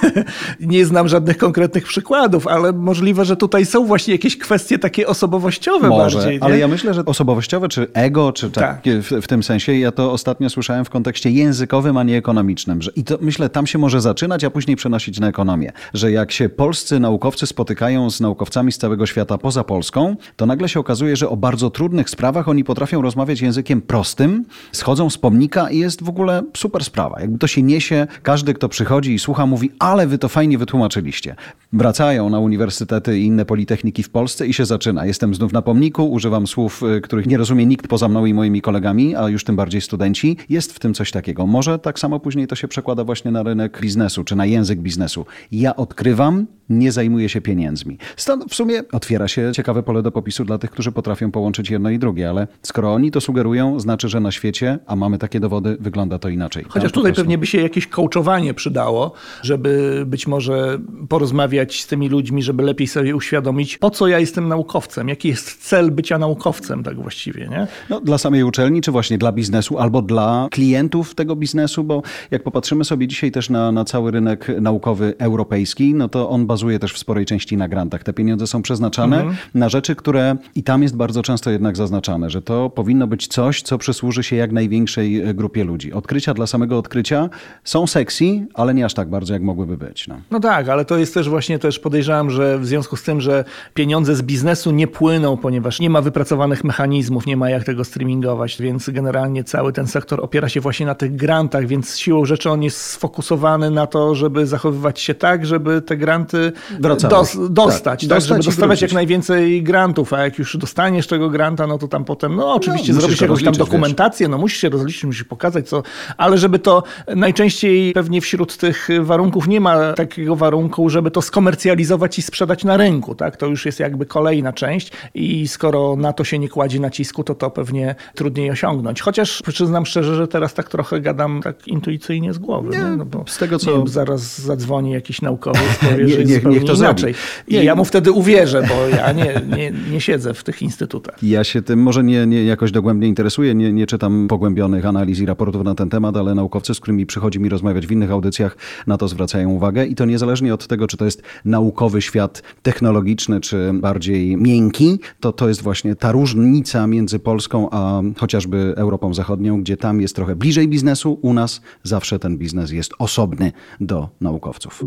nie 0.60 0.86
znam 0.86 1.08
żadnych 1.08 1.36
konkretnych 1.36 1.84
przykładów, 1.84 2.46
ale 2.46 2.72
możliwe, 2.72 3.24
że 3.24 3.36
tutaj 3.36 3.66
są 3.66 3.86
właśnie 3.86 4.14
jakieś 4.14 4.38
kwestie 4.38 4.78
takie 4.78 5.06
osobowościowe 5.06 5.88
Może, 5.88 6.16
bardziej. 6.18 6.38
Nie? 6.38 6.44
ale 6.44 6.58
ja 6.58 6.68
myślę, 6.68 6.94
że 6.94 7.04
osobowościowe, 7.04 7.68
czy 7.68 7.86
ego, 7.94 8.32
czy 8.32 8.50
tak, 8.50 8.82
tak. 8.82 8.94
W, 9.02 9.22
w, 9.22 9.26
tym 9.26 9.42
sensie, 9.42 9.74
ja 9.74 9.92
to 9.92 10.12
ostatnio 10.12 10.50
słyszałem 10.50 10.84
w 10.84 10.90
kontekście 10.90 11.30
językowym, 11.30 11.96
a 11.96 12.02
nie 12.02 12.16
ekonomicznym. 12.16 12.82
Że, 12.82 12.90
I 12.96 13.04
to 13.04 13.18
myślę, 13.20 13.48
tam 13.48 13.66
się 13.66 13.78
może 13.78 14.00
zaczynać, 14.00 14.44
a 14.44 14.50
później 14.50 14.76
przenosić 14.76 15.20
na 15.20 15.28
ekonomię. 15.28 15.72
Że 15.94 16.12
jak 16.12 16.32
się 16.32 16.48
polscy 16.48 17.00
naukowcy 17.00 17.46
spotykają 17.46 18.10
z 18.10 18.20
naukowcami 18.20 18.72
z 18.72 18.78
całego 18.78 19.06
świata 19.06 19.38
poza 19.38 19.64
Polską, 19.64 20.16
to 20.36 20.46
nagle 20.46 20.68
się 20.68 20.80
okazuje, 20.80 21.16
że 21.16 21.28
o 21.28 21.36
bardzo 21.36 21.70
trudnych 21.70 22.10
sprawach 22.10 22.48
oni 22.48 22.64
potrafią 22.64 23.02
rozmawiać 23.02 23.40
językiem 23.40 23.82
prostym, 23.82 24.44
schodzą 24.72 25.10
z 25.10 25.18
pomnika 25.18 25.70
i 25.70 25.78
jest 25.78 26.02
w 26.02 26.08
ogóle 26.08 26.42
super 26.56 26.84
sprawa. 26.84 27.20
Jakby 27.20 27.38
to 27.38 27.46
się 27.46 27.62
niesie, 27.62 28.06
każdy, 28.22 28.54
kto 28.54 28.68
przychodzi 28.68 29.14
i 29.14 29.18
słucha, 29.18 29.46
mówi, 29.46 29.70
ale 29.78 30.06
wy 30.06 30.18
to 30.18 30.28
fajnie 30.28 30.58
wytłumaczyliście. 30.58 31.36
Wracają 31.76 32.30
na 32.30 32.38
uniwersytety 32.40 33.18
i 33.18 33.24
inne 33.26 33.44
politechniki 33.44 34.02
w 34.02 34.10
Polsce 34.10 34.46
i 34.46 34.52
się 34.52 34.64
zaczyna. 34.64 35.06
Jestem 35.06 35.34
znów 35.34 35.52
na 35.52 35.62
pomniku, 35.62 36.10
używam 36.10 36.46
słów, 36.46 36.82
y, 36.96 37.00
których 37.00 37.26
nie 37.26 37.36
rozumie 37.36 37.66
nikt 37.66 37.88
poza 37.88 38.08
mną 38.08 38.26
i 38.26 38.34
moimi 38.34 38.62
kolegami, 38.62 39.16
a 39.16 39.28
już 39.28 39.44
tym 39.44 39.56
bardziej 39.56 39.80
studenci. 39.80 40.36
Jest 40.48 40.72
w 40.72 40.78
tym 40.78 40.94
coś 40.94 41.10
takiego. 41.10 41.46
Może 41.46 41.78
tak 41.78 41.98
samo 41.98 42.20
później 42.20 42.46
to 42.46 42.56
się 42.56 42.68
przekłada 42.68 43.04
właśnie 43.04 43.30
na 43.30 43.42
rynek 43.42 43.80
biznesu, 43.80 44.24
czy 44.24 44.36
na 44.36 44.46
język 44.46 44.78
biznesu. 44.78 45.26
Ja 45.52 45.76
odkrywam, 45.76 46.46
nie 46.68 46.92
zajmuję 46.92 47.28
się 47.28 47.40
pieniędzmi. 47.40 47.98
Stąd 48.16 48.44
w 48.52 48.54
sumie 48.54 48.82
otwiera 48.92 49.28
się 49.28 49.52
ciekawe 49.54 49.82
pole 49.82 50.02
do 50.02 50.12
popisu 50.12 50.44
dla 50.44 50.58
tych, 50.58 50.70
którzy 50.70 50.92
potrafią 50.92 51.30
połączyć 51.30 51.70
jedno 51.70 51.90
i 51.90 51.98
drugie, 51.98 52.30
ale 52.30 52.46
skoro 52.62 52.94
oni 52.94 53.10
to 53.10 53.20
sugerują, 53.20 53.80
znaczy, 53.80 54.08
że 54.08 54.20
na 54.20 54.32
świecie, 54.32 54.78
a 54.86 54.96
mamy 54.96 55.18
takie 55.18 55.40
dowody, 55.40 55.76
wygląda 55.80 56.18
to 56.18 56.28
inaczej. 56.28 56.64
Chociaż 56.68 56.92
tutaj 56.92 57.12
prostu... 57.12 57.22
pewnie 57.22 57.38
by 57.38 57.46
się 57.46 57.60
jakieś 57.60 57.86
coachowanie 57.86 58.54
przydało, 58.54 59.12
żeby 59.42 60.02
być 60.06 60.26
może 60.26 60.78
porozmawiać 61.08 61.65
porozmawiać 61.66 61.82
z 61.82 61.86
tymi 61.86 62.08
ludźmi, 62.08 62.42
żeby 62.42 62.62
lepiej 62.62 62.86
sobie 62.86 63.16
uświadomić, 63.16 63.78
po 63.78 63.90
co 63.90 64.08
ja 64.08 64.18
jestem 64.18 64.48
naukowcem, 64.48 65.08
jaki 65.08 65.28
jest 65.28 65.68
cel 65.68 65.90
bycia 65.90 66.18
naukowcem 66.18 66.82
tak 66.82 67.00
właściwie, 67.00 67.48
nie? 67.48 67.66
No, 67.90 68.00
dla 68.00 68.18
samej 68.18 68.42
uczelni, 68.42 68.80
czy 68.80 68.92
właśnie 68.92 69.18
dla 69.18 69.32
biznesu, 69.32 69.78
albo 69.78 70.02
dla 70.02 70.48
klientów 70.50 71.14
tego 71.14 71.36
biznesu, 71.36 71.84
bo 71.84 72.02
jak 72.30 72.42
popatrzymy 72.42 72.84
sobie 72.84 73.08
dzisiaj 73.08 73.30
też 73.30 73.50
na, 73.50 73.72
na 73.72 73.84
cały 73.84 74.10
rynek 74.10 74.46
naukowy 74.60 75.14
europejski, 75.18 75.94
no 75.94 76.08
to 76.08 76.30
on 76.30 76.46
bazuje 76.46 76.78
też 76.78 76.92
w 76.92 76.98
sporej 76.98 77.26
części 77.26 77.56
na 77.56 77.68
grantach. 77.68 78.04
Te 78.04 78.12
pieniądze 78.12 78.46
są 78.46 78.62
przeznaczane 78.62 79.16
mhm. 79.16 79.36
na 79.54 79.68
rzeczy, 79.68 79.94
które 79.94 80.36
i 80.54 80.62
tam 80.62 80.82
jest 80.82 80.96
bardzo 80.96 81.22
często 81.22 81.50
jednak 81.50 81.76
zaznaczane, 81.76 82.30
że 82.30 82.42
to 82.42 82.70
powinno 82.70 83.06
być 83.06 83.26
coś, 83.26 83.62
co 83.62 83.78
przysłuży 83.78 84.22
się 84.22 84.36
jak 84.36 84.52
największej 84.52 85.20
e, 85.20 85.34
grupie 85.34 85.64
ludzi. 85.64 85.92
Odkrycia 85.92 86.34
dla 86.34 86.46
samego 86.46 86.78
odkrycia 86.78 87.28
są 87.64 87.86
sexy, 87.86 88.46
ale 88.54 88.74
nie 88.74 88.84
aż 88.84 88.94
tak 88.94 89.08
bardzo, 89.08 89.32
jak 89.32 89.42
mogłyby 89.42 89.76
być. 89.76 90.08
No. 90.08 90.20
no 90.30 90.40
tak, 90.40 90.68
ale 90.68 90.84
to 90.84 90.98
jest 90.98 91.14
też 91.14 91.28
właśnie 91.28 91.45
też 91.58 91.78
podejrzewam, 91.78 92.30
że 92.30 92.58
w 92.58 92.66
związku 92.66 92.96
z 92.96 93.02
tym, 93.02 93.20
że 93.20 93.44
pieniądze 93.74 94.16
z 94.16 94.22
biznesu 94.22 94.70
nie 94.70 94.86
płyną, 94.86 95.36
ponieważ 95.36 95.80
nie 95.80 95.90
ma 95.90 96.00
wypracowanych 96.00 96.64
mechanizmów, 96.64 97.26
nie 97.26 97.36
ma 97.36 97.50
jak 97.50 97.64
tego 97.64 97.84
streamingować, 97.84 98.56
więc 98.60 98.90
generalnie 98.90 99.44
cały 99.44 99.72
ten 99.72 99.86
sektor 99.86 100.20
opiera 100.24 100.48
się 100.48 100.60
właśnie 100.60 100.86
na 100.86 100.94
tych 100.94 101.16
grantach, 101.16 101.66
więc 101.66 101.98
siłą 101.98 102.24
rzeczy 102.24 102.50
on 102.50 102.62
jest 102.62 102.80
sfokusowany 102.80 103.70
na 103.70 103.86
to, 103.86 104.14
żeby 104.14 104.46
zachowywać 104.46 105.00
się 105.00 105.14
tak, 105.14 105.46
żeby 105.46 105.82
te 105.82 105.96
granty 105.96 106.52
dos, 106.80 107.38
dostać, 107.50 108.00
tak, 108.00 108.08
tak, 108.08 108.20
żeby 108.20 108.42
dostawać 108.42 108.82
jak 108.82 108.92
najwięcej 108.92 109.62
grantów, 109.62 110.12
a 110.12 110.22
jak 110.22 110.38
już 110.38 110.56
dostaniesz 110.56 111.06
tego 111.06 111.30
granta, 111.30 111.66
no 111.66 111.78
to 111.78 111.88
tam 111.88 112.04
potem, 112.04 112.36
no 112.36 112.54
oczywiście 112.54 112.92
no, 112.92 113.00
zrobisz 113.00 113.20
jakąś 113.20 113.44
tam 113.44 113.54
dokumentację, 113.54 114.26
wiesz. 114.26 114.30
no 114.30 114.38
musisz 114.38 114.60
się 114.60 114.68
rozliczyć, 114.68 115.04
musisz 115.04 115.24
pokazać 115.24 115.68
co, 115.68 115.82
ale 116.16 116.38
żeby 116.38 116.58
to 116.58 116.82
najczęściej 117.16 117.92
pewnie 117.92 118.20
wśród 118.20 118.56
tych 118.56 118.88
warunków 119.00 119.48
nie 119.48 119.60
ma 119.60 119.92
takiego 119.92 120.36
warunku, 120.36 120.90
żeby 120.90 121.10
to 121.10 121.22
skomercjalizować 121.36 122.18
i 122.18 122.22
sprzedać 122.22 122.64
na 122.64 122.76
rynku, 122.76 123.14
tak? 123.14 123.36
To 123.36 123.46
już 123.46 123.66
jest 123.66 123.80
jakby 123.80 124.06
kolejna 124.06 124.52
część 124.52 124.92
i 125.14 125.48
skoro 125.48 125.96
na 125.96 126.12
to 126.12 126.24
się 126.24 126.38
nie 126.38 126.48
kładzie 126.48 126.80
nacisku, 126.80 127.24
to 127.24 127.34
to 127.34 127.50
pewnie 127.50 127.94
trudniej 128.14 128.50
osiągnąć. 128.50 129.00
Chociaż 129.00 129.42
przyznam 129.42 129.86
szczerze, 129.86 130.16
że 130.16 130.28
teraz 130.28 130.54
tak 130.54 130.68
trochę 130.68 131.00
gadam 131.00 131.40
tak 131.42 131.68
intuicyjnie 131.68 132.32
z 132.32 132.38
głowy. 132.38 132.70
Nie, 132.70 132.78
nie? 132.78 132.84
No 132.84 133.04
bo, 133.04 133.24
z 133.26 133.38
tego 133.38 133.58
co... 133.58 133.78
Wiem, 133.78 133.88
zaraz 133.88 134.38
zadzwoni 134.38 134.90
jakiś 134.90 135.22
naukowiec, 135.22 135.78
powie, 135.90 136.04
nie, 136.04 136.08
że 136.08 136.24
niech, 136.24 136.44
niech 136.44 136.64
to 136.64 136.74
inaczej. 136.74 137.14
Nie, 137.48 137.64
ja 137.64 137.74
mu 137.74 137.84
wtedy 137.84 138.12
uwierzę, 138.12 138.62
bo 138.68 138.96
ja 138.96 139.12
nie, 139.12 139.40
nie, 139.56 139.72
nie 139.92 140.00
siedzę 140.00 140.34
w 140.34 140.44
tych 140.44 140.62
instytutach. 140.62 141.22
Ja 141.22 141.44
się 141.44 141.62
tym 141.62 141.82
może 141.82 142.04
nie, 142.04 142.26
nie 142.26 142.44
jakoś 142.44 142.72
dogłębnie 142.72 143.08
interesuję, 143.08 143.54
nie, 143.54 143.72
nie 143.72 143.86
czytam 143.86 144.28
pogłębionych 144.28 144.86
analiz 144.86 145.20
i 145.20 145.26
raportów 145.26 145.64
na 145.64 145.74
ten 145.74 145.90
temat, 145.90 146.16
ale 146.16 146.34
naukowcy, 146.34 146.74
z 146.74 146.80
którymi 146.80 147.06
przychodzi 147.06 147.40
mi 147.40 147.48
rozmawiać 147.48 147.86
w 147.86 147.92
innych 147.92 148.10
audycjach, 148.10 148.56
na 148.86 148.98
to 148.98 149.08
zwracają 149.08 149.50
uwagę 149.50 149.86
i 149.86 149.94
to 149.94 150.04
niezależnie 150.04 150.54
od 150.54 150.66
tego, 150.66 150.86
czy 150.86 150.96
to 150.96 151.04
jest 151.04 151.22
naukowy 151.44 152.02
świat 152.02 152.42
technologiczny, 152.62 153.40
czy 153.40 153.70
bardziej 153.74 154.36
miękki, 154.36 154.98
to 155.20 155.32
to 155.32 155.48
jest 155.48 155.62
właśnie 155.62 155.96
ta 155.96 156.12
różnica 156.12 156.86
między 156.86 157.18
Polską 157.18 157.68
a 157.70 158.02
chociażby 158.16 158.74
Europą 158.76 159.14
Zachodnią, 159.14 159.60
gdzie 159.60 159.76
tam 159.76 160.00
jest 160.00 160.16
trochę 160.16 160.36
bliżej 160.36 160.68
biznesu, 160.68 161.18
u 161.22 161.32
nas 161.32 161.60
zawsze 161.82 162.18
ten 162.18 162.38
biznes 162.38 162.70
jest 162.70 162.92
osobny 162.98 163.52
do 163.80 164.08
naukowców. 164.20 164.84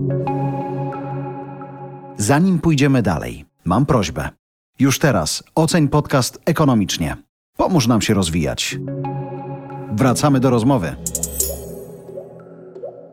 Zanim 2.18 2.60
pójdziemy 2.60 3.02
dalej, 3.02 3.46
mam 3.66 3.86
prośbę. 3.86 4.30
Już 4.80 5.00
teraz 5.00 5.44
oceń 5.56 5.88
podcast 5.88 6.40
ekonomicznie. 6.46 7.18
Pomóż 7.58 7.88
nam 7.88 8.02
się 8.02 8.14
rozwijać. 8.14 8.80
Wracamy 9.92 10.40
do 10.40 10.50
rozmowy. 10.50 10.96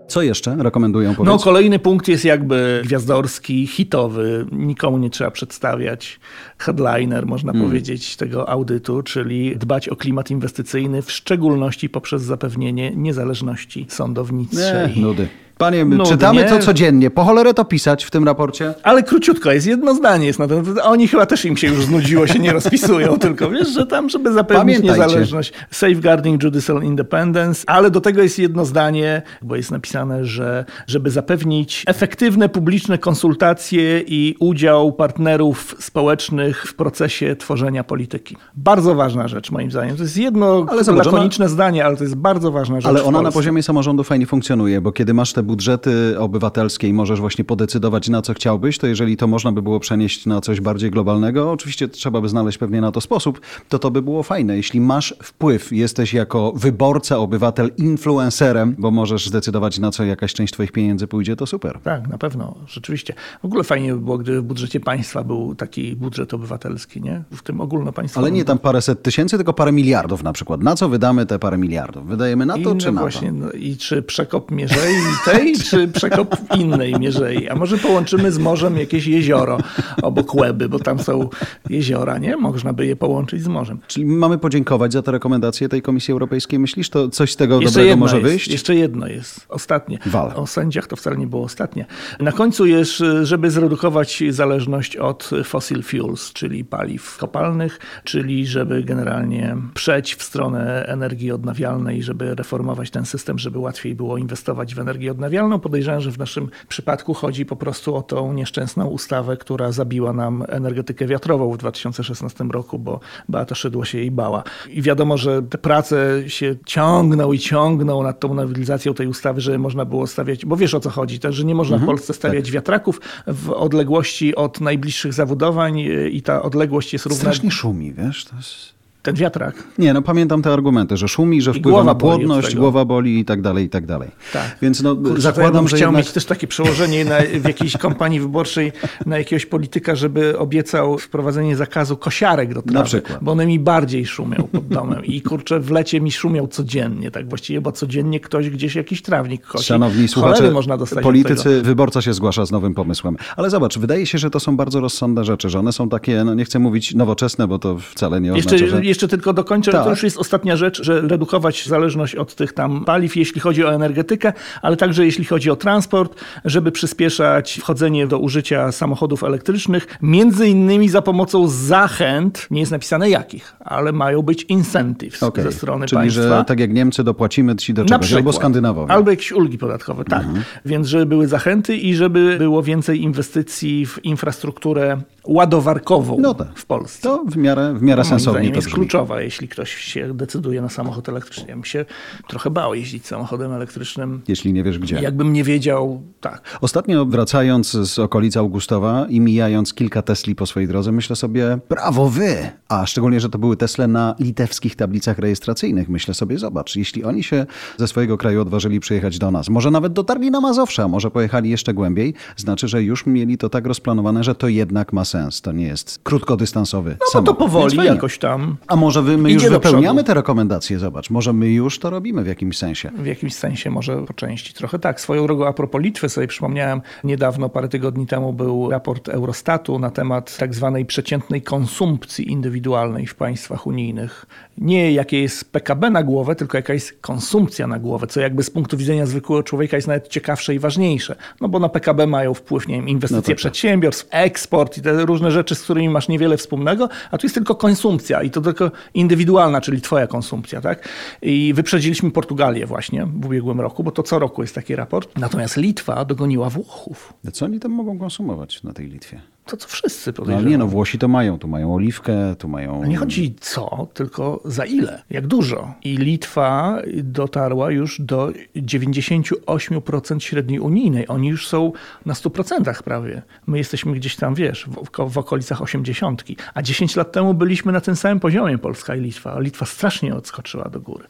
Co 0.08 0.22
jeszcze 0.22 0.56
rekomendują 0.58 1.14
powiedzieć? 1.14 1.38
No 1.38 1.44
kolejny 1.44 1.78
punkt 1.78 2.08
jest 2.08 2.24
jakby 2.24 2.82
gwiazdorski, 2.84 3.66
hitowy, 3.66 4.46
nikomu 4.52 4.98
nie 4.98 5.10
trzeba 5.10 5.30
przedstawiać. 5.30 6.20
Headliner, 6.58 7.26
można 7.26 7.52
hmm. 7.52 7.68
powiedzieć, 7.68 8.16
tego 8.16 8.48
audytu, 8.48 9.02
czyli 9.02 9.56
dbać 9.56 9.88
o 9.88 9.96
klimat 9.96 10.30
inwestycyjny, 10.30 11.02
w 11.02 11.12
szczególności 11.12 11.88
poprzez 11.88 12.22
zapewnienie 12.22 12.92
niezależności 12.96 13.86
sądowniczej. 13.88 14.96
Nie, 14.96 15.02
nudy. 15.02 15.28
Panie, 15.58 15.84
Nudnie. 15.84 16.06
czytamy 16.06 16.44
to 16.44 16.58
codziennie. 16.58 17.10
Po 17.10 17.24
cholerę 17.24 17.54
to 17.54 17.64
pisać 17.64 18.04
w 18.04 18.10
tym 18.10 18.24
raporcie? 18.24 18.74
Ale 18.82 19.02
króciutko, 19.02 19.52
jest 19.52 19.66
jedno 19.66 19.94
zdanie. 19.94 20.26
Jest 20.26 20.38
na 20.38 20.48
ten, 20.48 20.64
oni 20.82 21.08
chyba 21.08 21.26
też 21.26 21.44
im 21.44 21.56
się 21.56 21.66
już 21.66 21.84
znudziło, 21.84 22.26
się 22.26 22.38
nie 22.38 22.52
rozpisują, 22.52 23.18
tylko 23.18 23.50
wiesz, 23.50 23.68
że 23.68 23.86
tam, 23.86 24.08
żeby 24.08 24.32
zapewnić 24.32 24.82
niezależność, 24.82 25.52
safeguarding 25.70 26.42
judicial 26.42 26.82
independence, 26.82 27.64
ale 27.66 27.90
do 27.90 28.00
tego 28.00 28.22
jest 28.22 28.38
jedno 28.38 28.64
zdanie, 28.64 29.22
bo 29.42 29.56
jest 29.56 29.70
napisane, 29.70 30.24
że 30.24 30.64
żeby 30.86 31.10
zapewnić 31.10 31.84
efektywne 31.86 32.48
publiczne 32.48 32.98
konsultacje 32.98 34.00
i 34.00 34.36
udział 34.40 34.92
partnerów 34.92 35.76
społecznych 35.78 36.66
w 36.66 36.74
procesie 36.74 37.36
tworzenia 37.36 37.84
polityki. 37.84 38.36
Bardzo 38.54 38.94
ważna 38.94 39.28
rzecz 39.28 39.50
moim 39.50 39.70
zdaniem. 39.70 39.96
To 39.96 40.02
jest 40.02 40.16
jedno 40.16 40.66
ale 40.68 40.82
lakoniczne 40.96 41.48
zdanie, 41.48 41.84
ale 41.84 41.96
to 41.96 42.04
jest 42.04 42.16
bardzo 42.16 42.52
ważna 42.52 42.80
rzecz. 42.80 42.88
Ale 42.88 43.04
ona 43.04 43.22
na 43.22 43.32
poziomie 43.32 43.62
samorządu 43.62 44.04
fajnie 44.04 44.26
funkcjonuje, 44.26 44.80
bo 44.80 44.92
kiedy 44.92 45.14
masz 45.14 45.32
te 45.32 45.45
budżety 45.46 46.18
obywatelskie 46.18 46.88
i 46.88 46.92
możesz 46.92 47.20
właśnie 47.20 47.44
podecydować 47.44 48.08
na 48.08 48.22
co 48.22 48.34
chciałbyś, 48.34 48.78
to 48.78 48.86
jeżeli 48.86 49.16
to 49.16 49.26
można 49.26 49.52
by 49.52 49.62
było 49.62 49.80
przenieść 49.80 50.26
na 50.26 50.40
coś 50.40 50.60
bardziej 50.60 50.90
globalnego, 50.90 51.52
oczywiście 51.52 51.88
trzeba 51.88 52.20
by 52.20 52.28
znaleźć 52.28 52.58
pewnie 52.58 52.80
na 52.80 52.92
to 52.92 53.00
sposób, 53.00 53.40
to 53.68 53.78
to 53.78 53.90
by 53.90 54.02
było 54.02 54.22
fajne. 54.22 54.56
Jeśli 54.56 54.80
masz 54.80 55.14
wpływ, 55.22 55.72
jesteś 55.72 56.14
jako 56.14 56.52
wyborca, 56.52 57.18
obywatel, 57.18 57.70
influencerem, 57.76 58.74
bo 58.78 58.90
możesz 58.90 59.28
zdecydować 59.28 59.78
na 59.78 59.90
co 59.90 60.04
jakaś 60.04 60.34
część 60.34 60.52
twoich 60.52 60.72
pieniędzy 60.72 61.06
pójdzie, 61.06 61.36
to 61.36 61.46
super. 61.46 61.78
Tak, 61.82 62.08
na 62.08 62.18
pewno, 62.18 62.54
rzeczywiście. 62.66 63.14
W 63.42 63.44
ogóle 63.44 63.64
fajnie 63.64 63.92
by 63.94 64.00
było, 64.00 64.18
gdyby 64.18 64.40
w 64.40 64.44
budżecie 64.44 64.80
państwa 64.80 65.24
był 65.24 65.54
taki 65.54 65.96
budżet 65.96 66.34
obywatelski, 66.34 67.02
nie? 67.02 67.22
W 67.32 67.42
tym 67.42 67.60
ogólnopaństwowym. 67.60 68.24
Ale 68.24 68.36
nie 68.36 68.44
tam 68.44 68.58
paręset 68.58 69.02
tysięcy, 69.02 69.36
tylko 69.36 69.52
parę 69.52 69.72
miliardów 69.72 70.22
na 70.22 70.32
przykład. 70.32 70.62
Na 70.62 70.74
co 70.74 70.88
wydamy 70.88 71.26
te 71.26 71.38
parę 71.38 71.58
miliardów? 71.58 72.06
Wydajemy 72.06 72.46
na 72.46 72.54
to, 72.54 72.74
I 72.74 72.76
czy 72.76 72.86
no 72.86 72.92
na 72.92 73.00
właśnie, 73.00 73.28
to? 73.28 73.34
No, 73.34 73.50
I 73.50 73.76
czy 73.76 74.02
przekop 74.02 74.50
mierzei 74.50 74.94
tej, 75.38 75.58
czy 75.58 75.88
przekop 75.88 76.36
innej 76.56 76.94
mierzei? 77.00 77.48
A 77.48 77.54
może 77.54 77.78
połączymy 77.78 78.32
z 78.32 78.38
morzem 78.38 78.76
jakieś 78.76 79.06
jezioro 79.06 79.58
obok 80.02 80.34
Łeby, 80.34 80.68
bo 80.68 80.78
tam 80.78 80.98
są 80.98 81.28
jeziora, 81.70 82.18
nie? 82.18 82.36
Można 82.36 82.72
by 82.72 82.86
je 82.86 82.96
połączyć 82.96 83.42
z 83.42 83.48
morzem. 83.48 83.78
Czyli 83.86 84.06
mamy 84.06 84.38
podziękować 84.38 84.92
za 84.92 85.02
te 85.02 85.12
rekomendacje 85.12 85.68
tej 85.68 85.82
Komisji 85.82 86.12
Europejskiej. 86.12 86.58
Myślisz, 86.58 86.90
to 86.90 87.08
coś 87.08 87.32
z 87.32 87.36
tego 87.36 87.60
jeszcze 87.60 87.78
dobrego 87.80 87.96
może 87.96 88.16
jest, 88.16 88.28
wyjść? 88.28 88.48
Jeszcze 88.48 88.74
jedno 88.74 89.06
jest, 89.06 89.46
ostatnie. 89.48 89.98
Wale. 90.06 90.34
O 90.34 90.46
sędziach 90.46 90.86
to 90.86 90.96
wcale 90.96 91.16
nie 91.16 91.26
było 91.26 91.42
ostatnie. 91.42 91.86
Na 92.20 92.32
końcu 92.32 92.66
jest, 92.66 93.02
żeby 93.22 93.50
zredukować 93.50 94.22
zależność 94.30 94.96
od 94.96 95.30
fossil 95.44 95.82
fuels, 95.82 96.32
czyli 96.32 96.64
paliw 96.64 97.16
kopalnych, 97.18 97.78
czyli 98.04 98.46
żeby 98.46 98.82
generalnie 98.82 99.56
przejść 99.74 100.14
w 100.14 100.22
stronę 100.22 100.86
energii 100.86 101.32
odnawialnej, 101.32 102.02
żeby 102.02 102.34
reformować 102.34 102.90
ten 102.90 103.06
system, 103.06 103.38
żeby 103.38 103.58
łatwiej 103.58 103.94
było 103.94 104.18
inwestować 104.18 104.74
w 104.74 104.78
energię 104.78 105.10
odnawialną. 105.10 105.25
Podejrzewam, 105.62 106.00
że 106.00 106.10
w 106.10 106.18
naszym 106.18 106.48
przypadku 106.68 107.14
chodzi 107.14 107.46
po 107.46 107.56
prostu 107.56 107.96
o 107.96 108.02
tą 108.02 108.32
nieszczęsną 108.32 108.86
ustawę, 108.86 109.36
która 109.36 109.72
zabiła 109.72 110.12
nam 110.12 110.44
energetykę 110.48 111.06
wiatrową 111.06 111.52
w 111.52 111.56
2016 111.58 112.44
roku, 112.44 112.78
bo 112.78 113.00
Beata 113.28 113.54
Szydło 113.54 113.84
się 113.84 113.98
jej 113.98 114.10
bała. 114.10 114.42
I 114.68 114.82
wiadomo, 114.82 115.16
że 115.16 115.42
te 115.42 115.58
prace 115.58 116.22
się 116.26 116.56
ciągną 116.66 117.32
i 117.32 117.38
ciągną 117.38 118.02
nad 118.02 118.20
tą 118.20 118.34
nowelizacją 118.34 118.94
tej 118.94 119.06
ustawy, 119.06 119.40
że 119.40 119.58
można 119.58 119.84
było 119.84 120.06
stawiać, 120.06 120.46
bo 120.46 120.56
wiesz 120.56 120.74
o 120.74 120.80
co 120.80 120.90
chodzi, 120.90 121.18
też, 121.18 121.34
że 121.34 121.44
nie 121.44 121.54
można 121.54 121.76
mhm, 121.76 121.86
w 121.86 121.90
Polsce 121.90 122.14
stawiać 122.14 122.44
tak. 122.44 122.54
wiatraków 122.54 123.00
w 123.26 123.50
odległości 123.50 124.34
od 124.34 124.60
najbliższych 124.60 125.12
zabudowań 125.12 125.78
i 126.10 126.22
ta 126.22 126.42
odległość 126.42 126.92
jest 126.92 127.06
równa... 127.06 127.20
Strasznie 127.20 127.50
szumi, 127.50 127.92
wiesz, 127.92 128.24
to 128.24 128.36
jest 128.36 128.75
ten 129.06 129.14
wiatrak. 129.14 129.54
Nie, 129.78 129.92
no 129.92 130.02
pamiętam 130.02 130.42
te 130.42 130.52
argumenty, 130.52 130.96
że 130.96 131.08
szumi, 131.08 131.42
że 131.42 131.50
I 131.50 131.54
wpływa 131.54 131.84
na 131.84 131.94
płodność, 131.94 132.54
głowa 132.54 132.84
boli 132.84 133.18
i 133.18 133.24
tak 133.24 133.42
dalej, 133.42 133.64
i 133.64 133.68
tak 133.68 133.86
dalej. 133.86 134.10
Tak. 134.32 134.56
Więc 134.62 134.82
no, 134.82 134.96
Kurczę, 134.96 135.20
zakładam, 135.20 135.64
ja 135.64 135.68
że 135.68 135.76
chciał 135.76 135.88
jednak... 135.88 136.04
mieć 136.04 136.12
też 136.12 136.24
takie 136.24 136.46
przełożenie 136.46 137.04
na, 137.04 137.18
w 137.40 137.44
jakiejś 137.44 137.76
kampanii 137.76 138.20
wyborczej 138.20 138.72
na 139.06 139.18
jakiegoś 139.18 139.46
polityka, 139.46 139.94
żeby 139.94 140.38
obiecał 140.38 140.98
wprowadzenie 140.98 141.56
zakazu 141.56 141.96
kosiarek 141.96 142.54
do 142.54 142.62
trawy, 142.62 142.78
na 142.78 142.84
przykład. 142.84 143.18
bo 143.22 143.32
one 143.32 143.46
mi 143.46 143.58
bardziej 143.58 144.06
szumią 144.06 144.48
pod 144.52 144.68
domem 144.68 145.04
i 145.04 145.22
kurczę, 145.22 145.60
w 145.60 145.70
lecie 145.70 146.00
mi 146.00 146.12
szumią 146.12 146.46
codziennie, 146.46 147.10
tak 147.10 147.28
właściwie, 147.28 147.60
bo 147.60 147.72
codziennie 147.72 148.20
ktoś 148.20 148.50
gdzieś 148.50 148.74
jakiś 148.74 149.02
trawnik 149.02 149.46
kosi. 149.46 149.64
Szanowni 149.64 150.08
słuchacze, 150.08 150.50
można 150.50 150.76
dostać 150.76 151.04
politycy, 151.04 151.62
wyborca 151.62 152.02
się 152.02 152.12
zgłasza 152.12 152.46
z 152.46 152.50
nowym 152.50 152.74
pomysłem. 152.74 153.16
Ale 153.36 153.50
zobacz, 153.50 153.78
wydaje 153.78 154.06
się, 154.06 154.18
że 154.18 154.30
to 154.30 154.40
są 154.40 154.56
bardzo 154.56 154.80
rozsądne 154.80 155.24
rzeczy, 155.24 155.50
że 155.50 155.58
one 155.58 155.72
są 155.72 155.88
takie, 155.88 156.24
no 156.24 156.34
nie 156.34 156.44
chcę 156.44 156.58
mówić 156.58 156.94
nowoczesne, 156.94 157.48
bo 157.48 157.58
to 157.58 157.78
wcale 157.78 158.20
nie 158.20 158.34
oznacza, 158.34 158.56
jeszcze, 158.56 158.68
że 158.68 158.84
jeszcze 158.96 159.08
tylko 159.08 159.32
dokończę, 159.32 159.72
Tak. 159.72 159.84
to 159.84 159.90
już 159.90 160.02
jest 160.02 160.18
ostatnia 160.18 160.56
rzecz, 160.56 160.82
że 160.82 161.00
redukować 161.00 161.66
zależność 161.66 162.14
od 162.14 162.34
tych 162.34 162.52
tam 162.52 162.84
paliw, 162.84 163.16
jeśli 163.16 163.40
chodzi 163.40 163.64
o 163.64 163.74
energetykę, 163.74 164.32
ale 164.62 164.76
także 164.76 165.04
jeśli 165.06 165.24
chodzi 165.24 165.50
o 165.50 165.56
transport, 165.56 166.20
żeby 166.44 166.72
przyspieszać 166.72 167.58
wchodzenie 167.60 168.06
do 168.06 168.18
użycia 168.18 168.72
samochodów 168.72 169.24
elektrycznych, 169.24 169.86
między 170.02 170.48
innymi 170.48 170.88
za 170.88 171.02
pomocą 171.02 171.48
zachęt, 171.48 172.46
nie 172.50 172.60
jest 172.60 172.72
napisane 172.72 173.10
jakich, 173.10 173.56
ale 173.60 173.92
mają 173.92 174.22
być 174.22 174.42
incentives 174.48 175.22
Okej. 175.22 175.44
ze 175.44 175.52
strony 175.52 175.86
Czyli, 175.86 175.98
państwa. 175.98 176.22
że 176.22 176.44
tak 176.46 176.60
jak 176.60 176.72
Niemcy 176.72 177.04
dopłacimy 177.04 177.56
ci 177.56 177.74
do 177.74 177.84
czegoś, 177.84 178.00
przykład. 178.06 178.18
albo 178.18 178.32
Skandynawowie. 178.32 178.92
Albo 178.92 179.10
jakieś 179.10 179.32
ulgi 179.32 179.58
podatkowe, 179.58 180.04
tak. 180.04 180.22
Mhm. 180.22 180.44
Więc 180.64 180.86
żeby 180.86 181.06
były 181.06 181.26
zachęty 181.28 181.76
i 181.76 181.94
żeby 181.94 182.36
było 182.38 182.62
więcej 182.62 183.02
inwestycji 183.02 183.86
w 183.86 184.04
infrastrukturę 184.04 184.96
ładowarkową 185.24 186.16
No 186.20 186.34
tak. 186.34 186.48
w 186.54 186.66
Polsce. 186.66 187.02
To 187.02 187.24
w 187.28 187.36
miarę, 187.36 187.74
w 187.74 187.82
miarę 187.82 188.02
Moim 188.02 188.10
sensownie 188.10 188.50
to 188.50 188.58
brzmi. 188.58 188.72
Kluczowa, 188.88 189.20
jeśli 189.20 189.48
ktoś 189.48 189.74
się 189.74 190.14
decyduje 190.14 190.62
na 190.62 190.68
samochód 190.68 191.08
elektryczny. 191.08 191.44
Ja 191.48 191.54
bym 191.54 191.64
się 191.64 191.84
trochę 192.28 192.50
bał 192.50 192.74
jeździć 192.74 193.06
samochodem 193.06 193.52
elektrycznym. 193.52 194.22
Jeśli 194.28 194.52
nie 194.52 194.62
wiesz 194.62 194.78
gdzie. 194.78 195.00
Jakbym 195.00 195.32
nie 195.32 195.44
wiedział, 195.44 196.02
tak. 196.20 196.58
Ostatnio 196.60 197.04
wracając 197.06 197.70
z 197.72 197.98
okolic 197.98 198.36
Augustowa 198.36 199.06
i 199.08 199.20
mijając 199.20 199.74
kilka 199.74 200.02
Tesli 200.02 200.34
po 200.34 200.46
swojej 200.46 200.68
drodze, 200.68 200.92
myślę 200.92 201.16
sobie, 201.16 201.58
brawo 201.68 202.08
wy! 202.08 202.36
A 202.68 202.86
szczególnie, 202.86 203.20
że 203.20 203.28
to 203.28 203.38
były 203.38 203.56
Tesle 203.56 203.86
na 203.88 204.14
litewskich 204.20 204.76
tablicach 204.76 205.18
rejestracyjnych. 205.18 205.88
Myślę 205.88 206.14
sobie, 206.14 206.38
zobacz, 206.38 206.76
jeśli 206.76 207.04
oni 207.04 207.22
się 207.22 207.46
ze 207.76 207.88
swojego 207.88 208.18
kraju 208.18 208.40
odważyli 208.42 208.80
przyjechać 208.80 209.18
do 209.18 209.30
nas, 209.30 209.48
może 209.48 209.70
nawet 209.70 209.92
dotarli 209.92 210.30
na 210.30 210.40
Mazowsze, 210.40 210.82
a 210.82 210.88
może 210.88 211.10
pojechali 211.10 211.50
jeszcze 211.50 211.74
głębiej, 211.74 212.14
znaczy, 212.36 212.68
że 212.68 212.82
już 212.82 213.06
mieli 213.06 213.38
to 213.38 213.48
tak 213.48 213.66
rozplanowane, 213.66 214.24
że 214.24 214.34
to 214.34 214.48
jednak 214.48 214.92
ma 214.92 215.04
sens. 215.04 215.40
To 215.40 215.52
nie 215.52 215.66
jest 215.66 216.00
krótkodystansowy 216.02 216.90
No 216.90 216.96
bo 216.98 217.06
to 217.06 217.12
samochód. 217.12 217.38
powoli 217.38 217.62
Więc 217.64 217.74
fajnie. 217.76 217.92
jakoś 217.94 218.18
tam 218.18 218.56
A 218.66 218.75
może 218.76 219.02
wy, 219.02 219.18
my 219.18 219.32
już 219.32 219.48
wypełniamy 219.48 220.04
te 220.04 220.14
rekomendacje, 220.14 220.78
zobacz. 220.78 221.10
Może 221.10 221.32
my 221.32 221.48
już 221.48 221.78
to 221.78 221.90
robimy 221.90 222.24
w 222.24 222.26
jakimś 222.26 222.58
sensie. 222.58 222.90
w 222.94 223.06
jakimś 223.06 223.34
sensie 223.34 223.70
może 223.70 224.02
po 224.02 224.12
części 224.14 224.54
trochę 224.54 224.78
tak. 224.78 225.00
Swoją 225.00 225.26
drogą 225.26 225.46
a 225.46 225.52
propos 225.52 225.82
Litwy 225.82 226.08
sobie 226.08 226.26
przypomniałem, 226.26 226.80
niedawno, 227.04 227.48
parę 227.48 227.68
tygodni 227.68 228.06
temu 228.06 228.32
był 228.32 228.70
raport 228.70 229.08
Eurostatu 229.08 229.78
na 229.78 229.90
temat 229.90 230.36
tak 230.36 230.54
zwanej 230.54 230.86
przeciętnej 230.86 231.42
konsumpcji 231.42 232.30
indywidualnej 232.32 233.06
w 233.06 233.14
państwach 233.14 233.66
unijnych. 233.66 234.26
Nie 234.58 234.92
jakie 234.92 235.22
jest 235.22 235.52
PKB 235.52 235.90
na 235.90 236.02
głowę, 236.02 236.34
tylko 236.34 236.58
jaka 236.58 236.72
jest 236.74 236.98
konsumpcja 237.00 237.66
na 237.66 237.78
głowę, 237.78 238.06
co 238.06 238.20
jakby 238.20 238.42
z 238.42 238.50
punktu 238.50 238.76
widzenia 238.76 239.06
zwykłego 239.06 239.42
człowieka 239.42 239.76
jest 239.76 239.88
nawet 239.88 240.08
ciekawsze 240.08 240.54
i 240.54 240.58
ważniejsze. 240.58 241.16
No 241.40 241.48
bo 241.48 241.58
na 241.58 241.68
PKB 241.68 242.06
mają 242.06 242.34
wpływ, 242.34 242.68
nie 242.68 242.74
wiem, 242.76 242.88
inwestycje 242.88 243.16
No 243.16 243.22
tak. 243.22 243.36
przedsiębiorstw, 243.36 244.06
eksport 244.10 244.78
i 244.78 244.82
te 244.82 245.06
różne 245.06 245.30
rzeczy, 245.30 245.54
z 245.54 245.62
którymi 245.62 245.88
masz 245.88 246.08
niewiele 246.08 246.36
wspólnego, 246.36 246.88
a 247.10 247.18
tu 247.18 247.26
jest 247.26 247.34
tylko 247.34 247.54
konsumpcja 247.54 248.22
i 248.22 248.30
to 248.30 248.40
tylko 248.56 248.76
indywidualna, 248.94 249.60
czyli 249.60 249.80
twoja 249.80 250.06
konsumpcja, 250.06 250.60
tak? 250.60 250.88
I 251.22 251.52
wyprzedziliśmy 251.54 252.10
Portugalię 252.10 252.66
właśnie 252.66 253.06
w 253.06 253.26
ubiegłym 253.26 253.60
roku, 253.60 253.84
bo 253.84 253.90
to 253.90 254.02
co 254.02 254.18
roku 254.18 254.42
jest 254.42 254.54
taki 254.54 254.76
raport. 254.76 255.18
Natomiast 255.18 255.56
Litwa 255.56 256.04
dogoniła 256.04 256.50
Włochów. 256.50 257.12
Co 257.32 257.44
oni 257.44 257.60
tam 257.60 257.72
mogą 257.72 257.98
konsumować 257.98 258.62
na 258.62 258.72
tej 258.72 258.86
Litwie? 258.86 259.35
To 259.46 259.56
co 259.56 259.68
wszyscy 259.68 260.10
No, 260.10 260.14
ale 260.16 260.16
podejrzewam. 260.16 260.50
nie 260.50 260.58
no, 260.58 260.66
Włosi 260.66 260.98
to 260.98 261.08
mają. 261.08 261.38
Tu 261.38 261.48
mają 261.48 261.74
oliwkę, 261.74 262.36
tu 262.38 262.48
mają... 262.48 262.84
Nie 262.84 262.96
chodzi 262.96 263.34
co, 263.40 263.88
tylko 263.94 264.40
za 264.44 264.64
ile, 264.64 265.02
jak 265.10 265.26
dużo. 265.26 265.74
I 265.84 265.96
Litwa 265.96 266.78
dotarła 267.02 267.70
już 267.70 268.00
do 268.00 268.32
98% 268.56 270.20
średniej 270.20 270.60
unijnej. 270.60 271.08
Oni 271.08 271.28
już 271.28 271.48
są 271.48 271.72
na 272.06 272.14
100% 272.14 272.82
prawie. 272.82 273.22
My 273.46 273.58
jesteśmy 273.58 273.92
gdzieś 273.92 274.16
tam, 274.16 274.34
wiesz, 274.34 274.68
w, 274.68 275.10
w 275.10 275.18
okolicach 275.18 275.62
80. 275.62 276.24
A 276.54 276.62
10 276.62 276.96
lat 276.96 277.12
temu 277.12 277.34
byliśmy 277.34 277.72
na 277.72 277.80
tym 277.80 277.96
samym 277.96 278.20
poziomie, 278.20 278.58
Polska 278.58 278.96
i 278.96 279.00
Litwa. 279.00 279.40
Litwa 279.40 279.66
strasznie 279.66 280.14
odskoczyła 280.14 280.68
do 280.68 280.80
góry. 280.80 281.04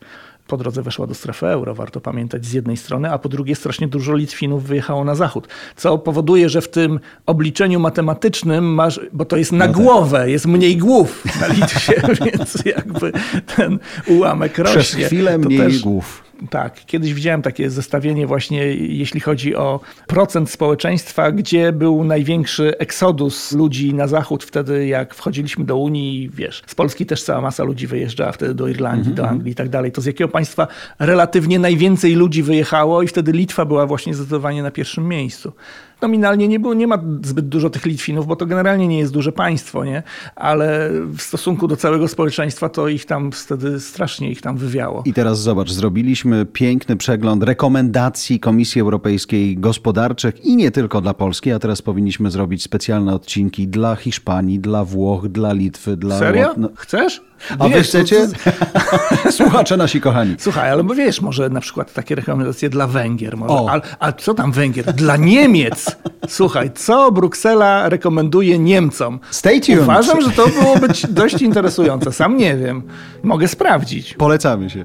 Po 0.47 0.57
drodze 0.57 0.83
weszła 0.83 1.07
do 1.07 1.15
strefy 1.15 1.47
euro, 1.47 1.75
warto 1.75 2.01
pamiętać 2.01 2.47
z 2.47 2.53
jednej 2.53 2.77
strony, 2.77 3.11
a 3.13 3.19
po 3.19 3.29
drugie 3.29 3.55
strasznie 3.55 3.89
dużo 3.89 4.15
Litwinów 4.17 4.65
wyjechało 4.65 5.05
na 5.05 5.15
zachód, 5.15 5.49
co 5.77 5.99
powoduje, 5.99 6.49
że 6.49 6.61
w 6.61 6.69
tym 6.69 7.01
obliczeniu 7.27 7.81
matematycznym 7.81 8.65
masz, 8.75 9.01
bo 9.13 9.25
to 9.25 9.37
jest 9.37 9.53
na 9.53 9.59
No 9.59 9.65
tak. 9.75 9.83
głowę, 9.83 10.31
jest 10.31 10.47
mniej 10.47 10.77
głów 10.77 11.25
na 11.41 11.47
Litwie, 11.47 12.03
więc 12.25 12.59
jakby 12.65 13.13
ten 13.57 13.79
ułamek 14.07 14.59
rośnie. 14.59 14.81
Przez 14.81 15.07
chwilę 15.07 15.39
mniej 15.39 15.59
też- 15.59 15.79
głów. 15.83 16.26
Tak, 16.51 16.87
kiedyś 16.87 17.15
widziałem 17.15 17.43
takie 17.43 17.71
zestawienie 17.71 18.27
właśnie, 18.27 18.67
jeśli 18.75 19.21
chodzi 19.21 19.57
o 19.57 19.81
procent 20.07 20.51
społeczeństwa, 20.51 21.33
gdzie 21.33 21.73
był 21.73 22.05
największy 22.05 22.79
eksodus 22.79 23.53
ludzi 23.53 23.95
na 23.95 24.07
zachód 24.07 24.45
wtedy, 24.45 24.87
jak 24.87 25.15
wchodziliśmy 25.15 25.65
do 25.65 25.77
Unii, 25.77 26.31
wiesz, 26.35 26.63
z 26.67 26.75
Polski 26.75 27.07
też 27.07 27.23
cała 27.23 27.41
masa 27.41 27.65
ludzi 27.65 27.87
wyjeżdżała 27.87 28.33
wtedy 28.33 28.55
do 28.55 28.69
Irlandii, 28.69 29.15
do 29.15 29.29
Anglii 29.29 29.53
i 29.53 29.55
tak 29.55 29.69
dalej. 29.69 29.93
To 29.93 30.01
z 30.01 30.07
jakiego 30.07 30.29
państwa 30.29 30.67
relatywnie 30.99 31.59
najwięcej 31.59 32.15
ludzi 32.15 32.43
wyjechało 32.43 33.03
i 33.03 33.09
wtedy 33.09 33.33
Litwa 33.33 33.65
była 33.65 33.87
właśnie 33.87 34.15
zdecydowanie 34.15 34.63
na 34.63 34.71
pierwszym 34.71 35.09
miejscu. 35.09 35.53
Nominalnie 36.03 36.49
nie, 36.49 36.61
było, 36.61 36.75
nie 36.75 36.87
ma 36.87 36.99
zbyt 37.25 37.49
dużo 37.49 37.71
tych 37.71 37.87
Litwinów, 37.87 38.27
bo 38.27 38.37
to 38.37 38.47
generalnie 38.47 38.89
nie 38.89 38.99
jest 38.99 39.13
duże 39.13 39.33
państwo, 39.33 39.85
nie? 39.85 40.03
ale 40.37 40.91
w 41.17 41.23
stosunku 41.23 41.69
do 41.69 41.77
całego 41.77 42.09
społeczeństwa 42.09 42.69
to 42.69 42.89
ich 42.89 43.07
tam 43.07 43.33
wtedy 43.33 43.81
strasznie 43.81 44.31
ich 44.31 44.41
tam 44.41 44.57
wywiało. 44.57 45.03
I 45.05 45.13
teraz 45.13 45.41
zobacz, 45.41 45.71
zrobiliśmy 45.71 46.47
piękny 46.47 46.97
przegląd 46.97 47.43
rekomendacji 47.43 48.41
Komisji 48.41 48.81
Europejskiej 48.81 49.57
gospodarczych 49.59 50.45
i 50.45 50.57
nie 50.57 50.71
tylko 50.71 51.01
dla 51.01 51.15
Polski, 51.15 51.53
a 51.53 51.59
teraz 51.59 51.83
powinniśmy 51.83 52.31
zrobić 52.31 52.63
specjalne 52.63 53.15
odcinki 53.15 53.69
dla 53.69 53.97
Hiszpanii, 53.97 54.59
dla 54.59 54.85
Włoch, 54.85 55.29
dla 55.29 55.53
Litwy, 55.53 55.97
dla... 55.97 56.19
Serio? 56.19 56.55
No, 56.57 56.69
Chcesz? 56.77 57.23
a 57.59 57.69
wy 57.69 57.75
Wiesz, 57.75 57.89
chcecie? 57.89 58.29
to- 58.29 59.33
Słuchacze 59.39 59.77
nasi 59.77 60.01
kochani. 60.01 60.35
Słuchaj, 60.39 60.71
ale 60.71 60.85
bo 60.85 60.95
wiesz, 60.95 61.21
może 61.21 61.51
na 61.51 61.61
przykład 61.61 61.93
takie 61.93 62.15
rekomendacje 62.15 62.69
dla 62.71 62.87
Węgier. 62.87 63.37
Może, 63.37 63.55
a, 63.73 63.81
a 63.99 64.13
co 64.13 64.35
tam 64.35 64.53
Węgier? 64.53 64.93
Dla 64.95 65.17
Niemiec! 65.17 65.86
Słuchaj, 66.29 66.71
co 66.75 67.13
Bruksela 67.13 67.89
rekomenduje 67.89 68.59
Niemcom? 68.59 69.21
Stay 69.31 69.61
tuned. 69.61 69.83
Uważam, 69.83 70.21
że 70.23 70.31
to 70.31 70.49
byłoby 70.49 70.95
ci- 70.95 71.09
dość 71.09 71.43
interesujące. 71.43 72.13
Sam 72.13 72.37
nie 72.37 72.57
wiem. 72.57 72.83
Mogę 73.23 73.49
sprawdzić. 73.49 74.15
Polecamy 74.15 74.71
się. 74.71 74.85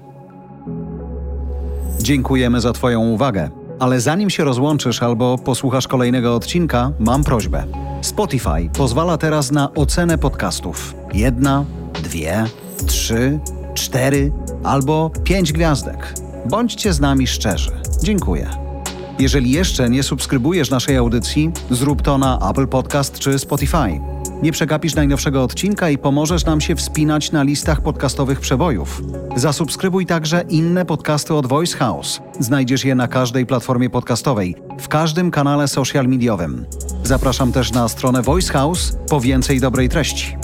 Dziękujemy 2.02 2.62
za 2.62 2.74
Twoją 2.74 3.02
uwagę. 3.02 3.50
Ale 3.80 4.02
zanim 4.02 4.30
się 4.30 4.44
rozłączysz 4.44 5.04
albo 5.04 5.38
posłuchasz 5.38 5.88
kolejnego 5.88 6.36
odcinka, 6.36 6.92
mam 7.00 7.24
prośbę. 7.24 7.64
Spotify 8.02 8.70
pozwala 8.78 9.18
teraz 9.18 9.52
na 9.52 9.74
ocenę 9.74 10.18
podcastów. 10.18 10.96
Jedna, 11.14 11.66
dwie, 12.04 12.46
trzy, 12.88 13.40
cztery 13.74 14.32
albo 14.64 15.12
pięć 15.24 15.54
gwiazdek. 15.54 16.14
Bądźcie 16.50 16.94
z 16.94 17.00
nami 17.00 17.28
szczerzy. 17.28 17.72
Dziękuję. 18.04 18.50
Jeżeli 19.22 19.52
jeszcze 19.52 19.90
nie 19.90 20.04
subskrybujesz 20.04 20.70
naszej 20.70 20.98
audycji, 20.98 21.52
zrób 21.72 22.02
to 22.02 22.18
na 22.18 22.50
Apple 22.50 22.68
Podcast 22.68 23.20
czy 23.20 23.40
Spotify. 23.40 24.02
Nie 24.44 24.52
przegapisz 24.52 24.96
najnowszego 24.96 25.44
odcinka 25.44 25.90
i 25.90 25.98
pomożesz 25.98 26.46
nam 26.46 26.62
się 26.62 26.76
wspinać 26.76 27.32
na 27.32 27.44
listach 27.44 27.82
podcastowych 27.82 28.40
przebojów. 28.40 29.02
Zasubskrybuj 29.36 30.06
także 30.06 30.44
inne 30.50 30.86
podcasty 30.86 31.34
od 31.34 31.46
Voice 31.46 31.78
House. 31.78 32.22
Znajdziesz 32.40 32.86
je 32.86 32.96
na 32.96 33.08
każdej 33.08 33.46
platformie 33.46 33.90
podcastowej, 33.90 34.56
w 34.80 34.88
każdym 34.88 35.32
kanale 35.32 35.68
social 35.68 36.08
mediowym. 36.08 36.66
Zapraszam 37.04 37.52
też 37.52 37.72
na 37.72 37.88
stronę 37.88 38.22
Voice 38.22 38.54
House 38.54 38.98
po 39.10 39.22
więcej 39.22 39.60
dobrej 39.60 39.90
treści. 39.90 40.38